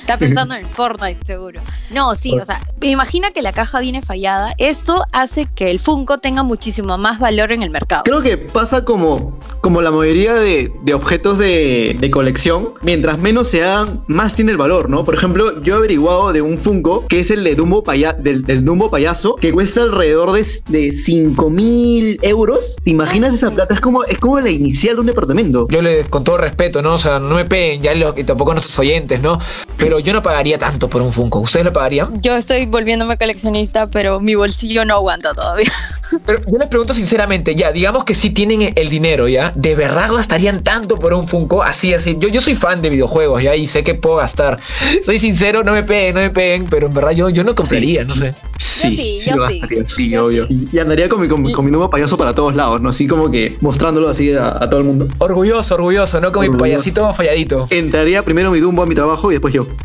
Está 0.00 0.16
pensando 0.18 0.54
en 0.54 0.66
Fortnite, 0.66 1.20
seguro. 1.26 1.60
No, 1.90 2.14
sí, 2.14 2.38
o 2.40 2.44
sea, 2.44 2.58
imagina 2.80 3.32
que 3.32 3.42
la 3.42 3.52
caja 3.52 3.80
viene 3.80 4.00
fallada. 4.02 4.54
Esto 4.56 5.04
hace 5.12 5.46
que 5.54 5.70
el 5.70 5.78
Funko 5.78 6.16
tenga 6.18 6.42
muchísimo 6.42 6.96
más 6.98 7.18
valor 7.18 7.52
en 7.52 7.62
el 7.62 7.68
mercado. 7.70 8.02
Creo 8.04 8.22
que 8.22 8.38
pasa 8.38 8.84
como, 8.84 9.38
como 9.60 9.82
la 9.82 9.90
mayoría 9.90 10.32
de, 10.34 10.72
de 10.82 10.94
objetos 10.94 11.38
de, 11.38 11.96
de 11.98 12.10
colección. 12.10 12.72
Mientras 12.82 13.18
menos 13.18 13.48
se 13.48 13.62
hagan, 13.62 14.02
más 14.06 14.34
tiene 14.34 14.52
el 14.52 14.56
valor, 14.58 14.88
¿no? 14.88 15.04
Por 15.04 15.14
ejemplo, 15.14 15.62
yo 15.62 15.74
he 15.74 15.76
averiguado 15.76 16.32
de 16.32 16.40
un 16.42 16.56
Funko 16.58 17.06
que 17.08 17.20
es 17.20 17.30
el 17.30 17.44
de 17.44 17.54
Dumbo, 17.54 17.82
paya- 17.82 18.12
del, 18.22 18.44
del 18.44 18.64
Dumbo 18.64 18.90
payaso, 18.90 19.36
que 19.36 19.52
cuesta 19.52 19.82
alrededor 19.82 20.32
de, 20.32 20.46
de 20.68 20.92
5 20.92 21.50
mil 21.50 22.18
euros. 22.22 22.76
¿Te 22.82 22.90
imaginas 22.90 23.34
esa 23.34 23.50
plata? 23.50 23.74
Es 23.74 23.80
como, 23.80 24.04
es 24.04 24.18
como 24.18 24.40
la 24.40 24.50
inicial 24.50 24.94
de 24.96 25.00
un 25.00 25.06
departamento. 25.06 25.66
Yo 25.70 25.82
le, 25.82 26.04
con 26.04 26.24
todo 26.24 26.38
respeto, 26.38 26.82
¿no? 26.82 26.94
O 26.94 26.98
sea, 26.98 27.18
no 27.18 27.34
me 27.34 27.44
peguen 27.44 27.82
ya 27.82 27.94
los, 27.94 28.18
y 28.18 28.24
tampoco 28.24 28.52
nuestros 28.52 28.78
oyentes, 28.78 29.22
¿no? 29.22 29.38
Pero 29.76 29.98
yo 29.98 30.12
no 30.12 30.22
pagaría 30.22 30.58
tanto 30.58 30.88
por 30.88 31.02
un 31.02 31.12
Funko. 31.12 31.40
¿Ustedes 31.40 31.66
lo 31.66 31.72
pagarían? 31.72 32.20
Yo 32.22 32.34
estoy 32.34 32.66
volviéndome 32.66 33.16
coleccionista, 33.16 33.88
pero 33.88 34.20
mi 34.20 34.34
bolsillo 34.34 34.84
no 34.84 34.94
aguanta 34.94 35.34
todavía. 35.34 35.72
Pero 36.26 36.42
yo 36.46 36.58
les 36.58 36.68
pregunto 36.68 36.92
sinceramente, 36.92 37.54
ya, 37.54 37.72
digamos 37.72 38.04
que 38.04 38.14
sí 38.14 38.28
tienen 38.28 38.72
el 38.76 38.90
dinero, 38.90 39.28
¿ya? 39.28 39.50
¿De 39.54 39.74
verdad 39.74 40.12
gastarían 40.12 40.62
tanto 40.62 40.96
por 40.96 41.14
un 41.14 41.26
Funko? 41.26 41.62
Así, 41.62 41.94
así. 41.94 42.16
Yo, 42.18 42.28
yo 42.28 42.40
soy 42.40 42.54
fan 42.54 42.82
de 42.82 42.90
videojuegos, 42.90 43.42
¿ya? 43.42 43.56
Y 43.56 43.66
sé 43.66 43.82
que 43.82 43.94
puedo 43.94 44.16
gastar. 44.16 44.58
Soy 45.06 45.18
sincero, 45.18 45.64
no 45.64 45.72
me 45.72 45.82
peguen, 45.82 46.14
no 46.14 46.20
me 46.20 46.30
peguen, 46.30 46.66
pero 46.66 46.88
en 46.88 46.94
verdad 46.94 47.12
yo, 47.12 47.30
yo 47.30 47.44
no 47.44 47.54
compraría, 47.54 48.04
no 48.04 48.11
sé. 48.14 48.34
sí, 48.58 49.18
yo 49.20 49.32
sí. 49.48 49.58
gastaría, 49.60 49.86
sí, 49.86 50.08
Yo 50.10 50.26
obvio. 50.26 50.46
sí. 50.46 50.66
Y, 50.72 50.78
andaría 50.78 51.08
con 51.08 51.20
mi, 51.20 51.28
con, 51.28 51.42
mi- 51.42 51.50
Y- 51.50 51.52
con 51.54 51.64
mi 51.64 51.70
Dumbo 51.70 51.88
payaso 51.90 52.16
para 52.16 52.34
todos 52.34 52.54
lados, 52.56 52.80
¿no? 52.80 52.90
Así 52.90 53.06
como 53.06 53.30
que 53.30 53.56
mostrándolo 53.60 54.08
así 54.08 54.32
a, 54.32 54.48
a 54.62 54.68
todo 54.70 54.80
el 54.80 54.86
mundo. 54.86 55.08
Orgulloso, 55.18 55.74
orgulloso, 55.74 56.20
¿no? 56.20 56.32
Con 56.32 56.42
mi 56.42 56.48
Orgulloso. 56.48 56.62
payasito 56.62 57.14
falladito. 57.14 57.66
Entraría 57.70 58.22
primero 58.24 58.50
mi 58.50 58.60
Dumbo 58.60 58.82
a 58.82 58.86
mi 58.86 58.94
trabajo 58.94 59.30
y 59.30 59.34
después 59.34 59.54
yo. 59.54 59.66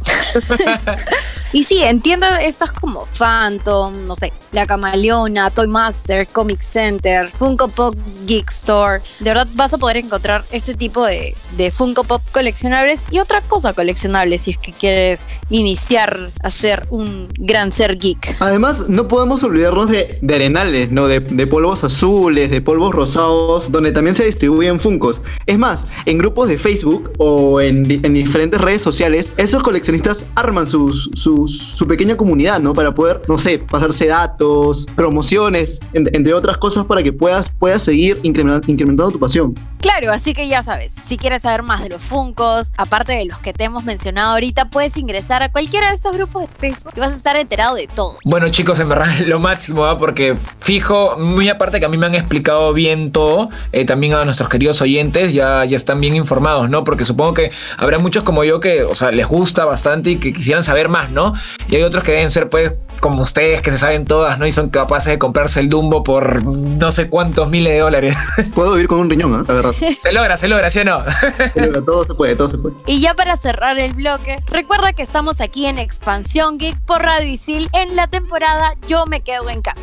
Y 1.54 1.64
sí, 1.64 1.82
entiendo 1.84 2.28
estas 2.42 2.72
como 2.72 3.06
Phantom, 3.06 4.06
no 4.06 4.16
sé, 4.16 4.34
La 4.52 4.66
Camaleona, 4.66 5.50
Toy 5.50 5.68
Master, 5.68 6.28
Comic 6.28 6.62
Center, 6.62 7.30
Funko 7.30 7.68
Pop 7.70 7.96
Geek 8.26 8.50
Store. 8.50 9.02
De 9.20 9.26
verdad 9.26 9.48
vas 9.54 9.74
a 9.74 9.78
poder 9.78 9.98
encontrar 9.98 10.46
ese 10.52 10.74
tipo 10.74 11.06
de, 11.06 11.36
de 11.56 11.72
Funko 11.72 12.04
Pop 12.04 12.22
coleccionables 12.32 13.04
y 13.12 13.20
otra 13.20 13.42
cosa 13.42 13.74
coleccionable 13.74 14.38
si 14.38 14.52
es 14.52 14.58
que 14.58 14.74
quieres 14.74 15.28
iniciar 15.50 16.32
a 16.44 16.52
ser 16.52 16.86
un 16.90 17.30
gran 17.38 17.72
ser 17.72 17.98
geek. 17.98 18.36
Además, 18.40 18.90
no 18.90 19.08
podemos 19.08 19.44
olvidarnos 19.44 19.90
de, 19.90 20.20
de 20.22 20.36
arenales, 20.36 20.92
¿no? 20.92 21.08
De, 21.08 21.20
de 21.20 21.48
polvos 21.48 21.84
azules, 21.84 22.52
de 22.52 22.62
polvos 22.62 22.94
rosados, 22.94 23.72
donde 23.72 23.92
también 23.92 24.16
se 24.16 24.26
distribuyen 24.26 24.80
Funcos. 24.80 25.22
Es 25.46 25.58
más, 25.58 25.88
en 26.06 26.18
grupos 26.18 26.50
de 26.50 26.58
Facebook 26.58 27.12
o 27.18 27.62
en, 27.62 27.90
en 28.06 28.14
diferentes 28.14 28.60
redes 28.60 28.82
sociales, 28.82 29.34
estos 29.38 29.64
coleccionistas 29.64 30.26
arman 30.36 30.68
sus- 30.68 31.10
su 31.46 31.86
pequeña 31.86 32.16
comunidad, 32.16 32.62
¿no? 32.62 32.74
Para 32.74 32.96
poder, 32.96 33.22
no 33.28 33.38
sé, 33.38 33.60
pasarse 33.60 34.08
datos, 34.08 34.88
promociones, 34.96 35.80
en- 35.94 36.10
entre 36.16 36.34
otras 36.34 36.58
cosas, 36.58 36.86
para 36.86 37.04
que 37.04 37.12
puedas, 37.12 37.50
puedas 37.60 37.82
seguir 37.84 38.20
incrementando 38.24 39.12
tu 39.12 39.20
pasión. 39.20 39.54
Claro, 39.80 40.12
así 40.12 40.34
que 40.34 40.48
ya 40.48 40.64
sabes, 40.64 40.92
si 40.92 41.18
quieres 41.18 41.44
saber 41.44 41.62
más 41.62 41.84
de 41.84 41.90
los 41.90 42.02
Funcos, 42.02 42.72
aparte 42.78 43.14
de 43.14 43.26
los 43.26 43.40
que 43.40 43.54
te 43.54 43.66
hemos 43.66 43.84
mencionado 43.84 44.34
ahorita, 44.34 44.70
puedes 44.70 44.98
ingresar 44.98 45.44
a 45.44 45.52
cualquiera 45.52 45.90
de 45.90 45.96
estos 45.96 46.16
grupos 46.16 46.44
de 46.44 46.48
Facebook 46.48 46.94
y 46.96 47.00
vas 47.00 47.12
a 47.12 47.16
estar 47.16 47.38
enterado 47.38 47.76
de 47.76 47.88
todo. 47.88 48.18
Bueno 48.26 48.50
chicos, 48.50 48.80
en 48.80 48.90
verdad 48.90 49.08
lo 49.26 49.40
máximo, 49.40 49.86
¿ah? 49.86 49.98
porque 49.98 50.36
fijo, 50.60 51.18
muy 51.18 51.50
aparte 51.50 51.80
que 51.80 51.86
a 51.86 51.90
mí 51.90 51.98
me 51.98 52.08
han 52.08 52.16
explicado 52.16 52.74
bien 52.74 53.12
todo, 53.12 53.50
eh, 53.72 53.86
también 53.86 54.14
a 54.14 54.26
nuestros 54.26 54.50
queridos 54.50 54.82
oyentes 54.82 55.34
ya, 55.34 55.64
ya 55.66 55.76
están 55.76 56.02
bien 56.02 56.16
informados, 56.16 56.70
¿no? 56.70 56.84
Porque 56.84 57.06
supongo 57.06 57.36
que 57.36 57.52
habrá 57.78 58.00
muchos 58.00 58.24
como 58.24 58.44
yo 58.44 58.60
que, 58.60 58.84
o 58.84 58.96
sea, 58.96 59.12
les 59.12 59.28
gusta 59.28 59.66
bastante 59.66 60.12
y 60.12 60.16
que 60.18 60.34
quisieran 60.34 60.64
saber 60.64 60.90
más, 60.90 61.12
¿no? 61.12 61.34
Y 61.70 61.76
hay 61.76 61.84
otros 61.84 62.04
que 62.04 62.14
deben 62.14 62.32
ser 62.32 62.50
pues 62.50 62.74
como 63.00 63.22
ustedes 63.22 63.62
que 63.62 63.72
se 63.72 63.78
saben 63.78 64.06
todas, 64.06 64.40
¿no? 64.40 64.48
Y 64.48 64.52
son 64.52 64.70
capaces 64.70 65.12
de 65.12 65.20
comprarse 65.20 65.60
el 65.60 65.70
Dumbo 65.70 66.04
por 66.04 66.44
no 66.44 66.92
sé 66.92 67.10
cuántos 67.10 67.50
miles 67.50 67.74
de 67.74 67.80
dólares. 67.80 68.16
Puedo 68.56 68.74
vivir 68.74 68.88
con 68.88 69.00
un 69.00 69.10
riñón, 69.10 69.46
¿eh? 69.48 69.67
Verdad. 69.72 69.98
se 70.04 70.12
logra, 70.12 70.38
se 70.38 70.48
logra, 70.48 70.70
¿sí 70.70 70.80
o 70.80 70.86
no? 70.86 71.04
Pero 71.54 71.84
todo 71.84 72.06
se 72.06 72.14
puede, 72.14 72.36
todo 72.36 72.50
se 72.50 72.58
puede. 72.58 72.76
Y 72.86 73.00
ya 73.00 73.14
para 73.14 73.38
cerrar 73.38 73.80
el 73.80 73.94
bloque, 73.94 74.38
recuerda 74.48 74.94
que 74.94 75.04
estamos 75.04 75.42
aquí 75.42 75.66
en 75.66 75.78
Expansión 75.78 76.58
Geek 76.58 76.80
por 76.86 77.02
Radio 77.02 77.30
Isil 77.30 77.70
en 77.74 77.96
la 77.96 78.08
temporada 78.08 78.76
Yo 78.88 79.06
me 79.06 79.22
quedo 79.22 79.50
en 79.50 79.62
casa. 79.62 79.82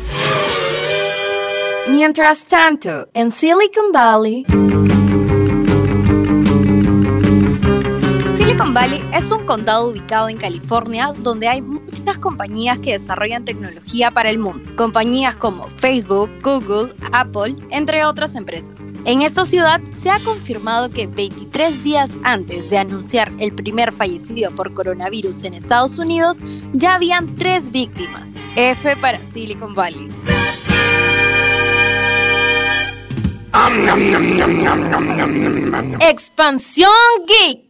Mientras 1.87 2.45
tanto, 2.45 3.07
en 3.13 3.31
Silicon 3.31 3.91
Valley... 3.93 4.45
Valley 8.85 9.03
es 9.15 9.31
un 9.31 9.47
condado 9.47 9.89
ubicado 9.89 10.29
en 10.29 10.37
California 10.37 11.11
donde 11.17 11.47
hay 11.47 11.59
muchas 11.59 12.19
compañías 12.19 12.77
que 12.77 12.91
desarrollan 12.91 13.43
tecnología 13.43 14.11
para 14.11 14.29
el 14.29 14.37
mundo. 14.37 14.75
Compañías 14.75 15.35
como 15.35 15.67
Facebook, 15.69 16.29
Google, 16.43 16.93
Apple, 17.11 17.55
entre 17.71 18.05
otras 18.05 18.35
empresas. 18.35 18.75
En 19.05 19.23
esta 19.23 19.43
ciudad 19.43 19.81
se 19.89 20.11
ha 20.11 20.19
confirmado 20.19 20.91
que 20.91 21.07
23 21.07 21.83
días 21.83 22.17
antes 22.21 22.69
de 22.69 22.77
anunciar 22.77 23.31
el 23.39 23.55
primer 23.55 23.91
fallecido 23.91 24.51
por 24.51 24.75
coronavirus 24.75 25.45
en 25.45 25.55
Estados 25.55 25.97
Unidos, 25.97 26.41
ya 26.73 26.93
habían 26.93 27.37
tres 27.37 27.71
víctimas. 27.71 28.35
F 28.55 28.95
para 28.97 29.25
Silicon 29.25 29.73
Valley. 29.73 30.11
Expansión 36.01 36.91
Geek. 37.25 37.64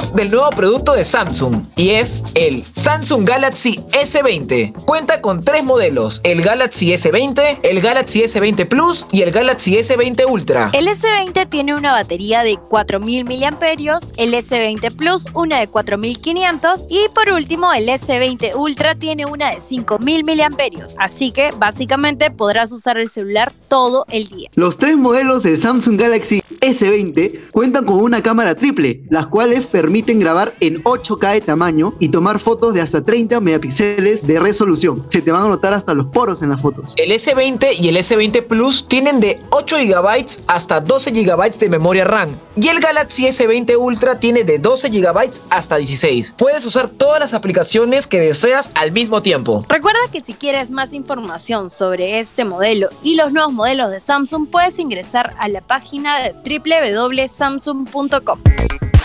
Hablemos 0.00 0.14
del 0.14 0.30
nuevo 0.30 0.50
producto 0.50 0.92
de 0.92 1.04
Samsung 1.04 1.64
y 1.76 1.90
es 1.90 2.22
el 2.34 2.64
Samsung 2.76 3.28
Galaxy 3.28 3.76
S20. 3.92 4.84
Cuenta 4.84 5.20
con 5.20 5.40
tres 5.40 5.64
modelos, 5.64 6.20
el 6.24 6.42
Galaxy 6.42 6.92
S20, 6.92 7.60
el 7.62 7.80
Galaxy 7.80 8.22
S20 8.22 8.68
Plus 8.68 9.06
y 9.12 9.22
el 9.22 9.30
Galaxy 9.30 9.76
S20 9.76 10.30
Ultra. 10.30 10.70
El 10.72 10.86
S20 10.86 11.48
tiene 11.48 11.74
una 11.74 11.92
batería 11.92 12.42
de 12.42 12.56
4000 12.56 13.24
mAh, 13.24 13.98
el 14.16 14.34
S20 14.34 14.96
Plus 14.96 15.26
una 15.34 15.60
de 15.60 15.68
4500 15.68 16.86
y 16.88 17.06
por 17.14 17.32
último 17.32 17.72
el 17.72 17.88
S20 17.88 18.54
Ultra 18.56 18.94
tiene 18.94 19.26
una 19.26 19.50
de 19.50 19.60
5000 19.60 20.24
mAh. 20.24 20.86
Así 20.98 21.32
que 21.32 21.50
básicamente 21.58 22.30
podrás 22.30 22.72
usar 22.72 22.98
el 22.98 23.08
celular 23.08 23.52
todo 23.68 24.04
el 24.10 24.28
día. 24.28 24.50
Los 24.54 24.78
tres 24.78 24.96
modelos 24.96 25.42
del 25.42 25.58
Samsung 25.58 25.98
Galaxy 25.98 26.40
S20 26.60 27.50
cuentan 27.50 27.84
con 27.84 28.00
una 28.00 28.22
cámara 28.22 28.54
triple, 28.54 29.02
las 29.10 29.26
cuales 29.26 29.66
permiten 29.66 29.89
grabar 30.18 30.54
en 30.60 30.82
8K 30.82 31.34
de 31.34 31.40
tamaño 31.40 31.94
y 31.98 32.08
tomar 32.08 32.38
fotos 32.38 32.74
de 32.74 32.80
hasta 32.80 33.04
30 33.04 33.40
megapíxeles 33.40 34.26
de 34.26 34.40
resolución. 34.40 35.04
Se 35.08 35.22
te 35.22 35.30
van 35.30 35.44
a 35.44 35.48
notar 35.48 35.72
hasta 35.72 35.94
los 35.94 36.06
poros 36.06 36.42
en 36.42 36.50
las 36.50 36.60
fotos. 36.60 36.94
El 36.96 37.10
S20 37.10 37.78
y 37.78 37.88
el 37.88 37.96
S20 37.96 38.46
Plus 38.46 38.88
tienen 38.88 39.20
de 39.20 39.40
8 39.50 39.76
GB 39.76 40.26
hasta 40.46 40.80
12 40.80 41.10
GB 41.10 41.58
de 41.58 41.68
memoria 41.68 42.04
RAM 42.04 42.30
y 42.56 42.68
el 42.68 42.80
Galaxy 42.80 43.26
S20 43.26 43.76
Ultra 43.78 44.18
tiene 44.18 44.44
de 44.44 44.58
12 44.58 44.90
GB 44.90 45.30
hasta 45.50 45.76
16. 45.76 46.34
Puedes 46.38 46.64
usar 46.64 46.88
todas 46.88 47.20
las 47.20 47.34
aplicaciones 47.34 48.06
que 48.06 48.20
deseas 48.20 48.70
al 48.74 48.92
mismo 48.92 49.22
tiempo. 49.22 49.64
Recuerda 49.68 50.00
que 50.12 50.20
si 50.20 50.34
quieres 50.34 50.70
más 50.70 50.92
información 50.92 51.70
sobre 51.70 52.20
este 52.20 52.44
modelo 52.44 52.90
y 53.02 53.16
los 53.16 53.32
nuevos 53.32 53.52
modelos 53.52 53.90
de 53.90 54.00
Samsung, 54.00 54.48
puedes 54.50 54.78
ingresar 54.78 55.34
a 55.38 55.48
la 55.48 55.60
página 55.60 56.18
de 56.20 56.32
www.samsung.com. 56.32 58.40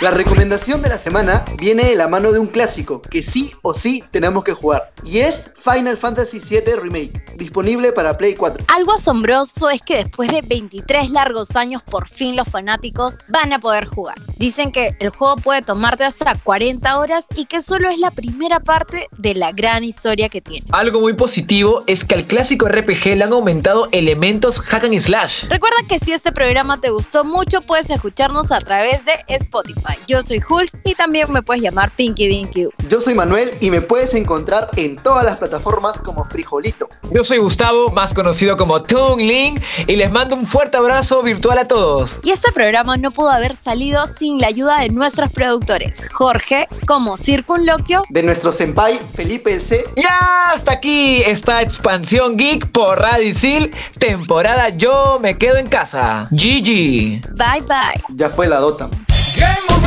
La 0.01 0.11
recomendación 0.11 0.81
de 0.81 0.89
la 0.89 0.99
semana 0.99 1.45
viene 1.57 1.85
de 1.85 1.95
la 1.95 2.09
mano 2.09 2.33
de 2.33 2.39
un 2.39 2.47
clásico 2.47 3.01
que 3.01 3.23
sí 3.23 3.53
o 3.61 3.73
sí 3.73 4.03
tenemos 4.11 4.43
que 4.43 4.51
jugar. 4.51 4.91
Y 5.03 5.19
es 5.19 5.51
Final 5.55 5.95
Fantasy 5.95 6.39
VII 6.39 6.75
Remake, 6.81 7.37
disponible 7.37 7.93
para 7.93 8.17
Play 8.17 8.35
4. 8.35 8.65
Algo 8.75 8.91
asombroso 8.91 9.69
es 9.69 9.81
que 9.81 10.03
después 10.03 10.29
de 10.29 10.41
23 10.41 11.11
largos 11.11 11.55
años 11.55 11.81
por 11.81 12.09
fin 12.09 12.35
los 12.35 12.49
fanáticos 12.49 13.15
van 13.29 13.53
a 13.53 13.59
poder 13.59 13.85
jugar. 13.85 14.15
Dicen 14.37 14.73
que 14.73 14.89
el 14.99 15.11
juego 15.11 15.37
puede 15.37 15.61
tomarte 15.61 16.03
hasta 16.03 16.35
40 16.35 16.99
horas 16.99 17.25
y 17.35 17.45
que 17.45 17.61
solo 17.61 17.89
es 17.89 17.97
la 17.97 18.11
primera 18.11 18.59
parte 18.59 19.07
de 19.17 19.33
la 19.33 19.53
gran 19.53 19.85
historia 19.85 20.27
que 20.27 20.41
tiene. 20.41 20.67
Algo 20.71 20.99
muy 20.99 21.13
positivo 21.13 21.83
es 21.87 22.03
que 22.03 22.15
al 22.15 22.27
clásico 22.27 22.67
RPG 22.67 23.15
le 23.15 23.23
han 23.23 23.31
aumentado 23.31 23.87
elementos 23.93 24.59
hack 24.59 24.83
and 24.83 24.99
slash. 24.99 25.45
Recuerda 25.47 25.77
que 25.87 25.99
si 25.99 26.11
este 26.11 26.33
programa 26.33 26.81
te 26.81 26.89
gustó 26.89 27.23
mucho 27.23 27.61
puedes 27.61 27.89
escucharnos 27.89 28.51
a 28.51 28.59
través 28.59 29.05
de 29.05 29.13
Spotify. 29.29 29.84
Yo 30.07 30.21
soy 30.21 30.39
Jules 30.39 30.77
y 30.83 30.95
también 30.95 31.31
me 31.31 31.41
puedes 31.41 31.63
llamar 31.63 31.91
Pinky 31.91 32.27
Dinky. 32.27 32.67
Yo 32.89 33.01
soy 33.01 33.15
Manuel 33.15 33.51
y 33.59 33.71
me 33.71 33.81
puedes 33.81 34.13
encontrar 34.13 34.69
en 34.75 34.97
todas 34.97 35.25
las 35.25 35.37
plataformas 35.37 36.01
como 36.01 36.23
Frijolito. 36.25 36.89
Yo 37.11 37.23
soy 37.23 37.39
Gustavo, 37.39 37.89
más 37.89 38.13
conocido 38.13 38.57
como 38.57 38.83
Toon 38.83 39.19
Link, 39.19 39.61
y 39.87 39.95
les 39.95 40.11
mando 40.11 40.35
un 40.35 40.45
fuerte 40.45 40.77
abrazo 40.77 41.21
virtual 41.23 41.57
a 41.57 41.67
todos. 41.67 42.19
Y 42.23 42.31
este 42.31 42.51
programa 42.51 42.97
no 42.97 43.11
pudo 43.11 43.29
haber 43.29 43.55
salido 43.55 44.05
sin 44.07 44.39
la 44.39 44.47
ayuda 44.47 44.79
de 44.81 44.89
nuestros 44.89 45.31
productores, 45.31 46.07
Jorge, 46.11 46.67
como 46.87 47.17
Circunloquio, 47.17 48.03
De 48.09 48.23
nuestro 48.23 48.51
senpai 48.51 48.99
Felipe 49.13 49.53
el 49.53 49.61
C. 49.61 49.85
Ya 49.95 50.51
hasta 50.51 50.73
aquí 50.73 51.21
esta 51.25 51.61
expansión 51.61 52.37
geek 52.37 52.67
por 52.71 52.99
Radio 52.99 53.27
Isil, 53.27 53.73
temporada 53.99 54.69
Yo 54.69 55.19
me 55.21 55.37
quedo 55.37 55.57
en 55.57 55.67
casa. 55.67 56.27
GG. 56.31 57.21
bye 57.35 57.61
bye. 57.67 58.03
Ya 58.09 58.29
fue 58.29 58.47
la 58.47 58.59
Dota. 58.59 58.89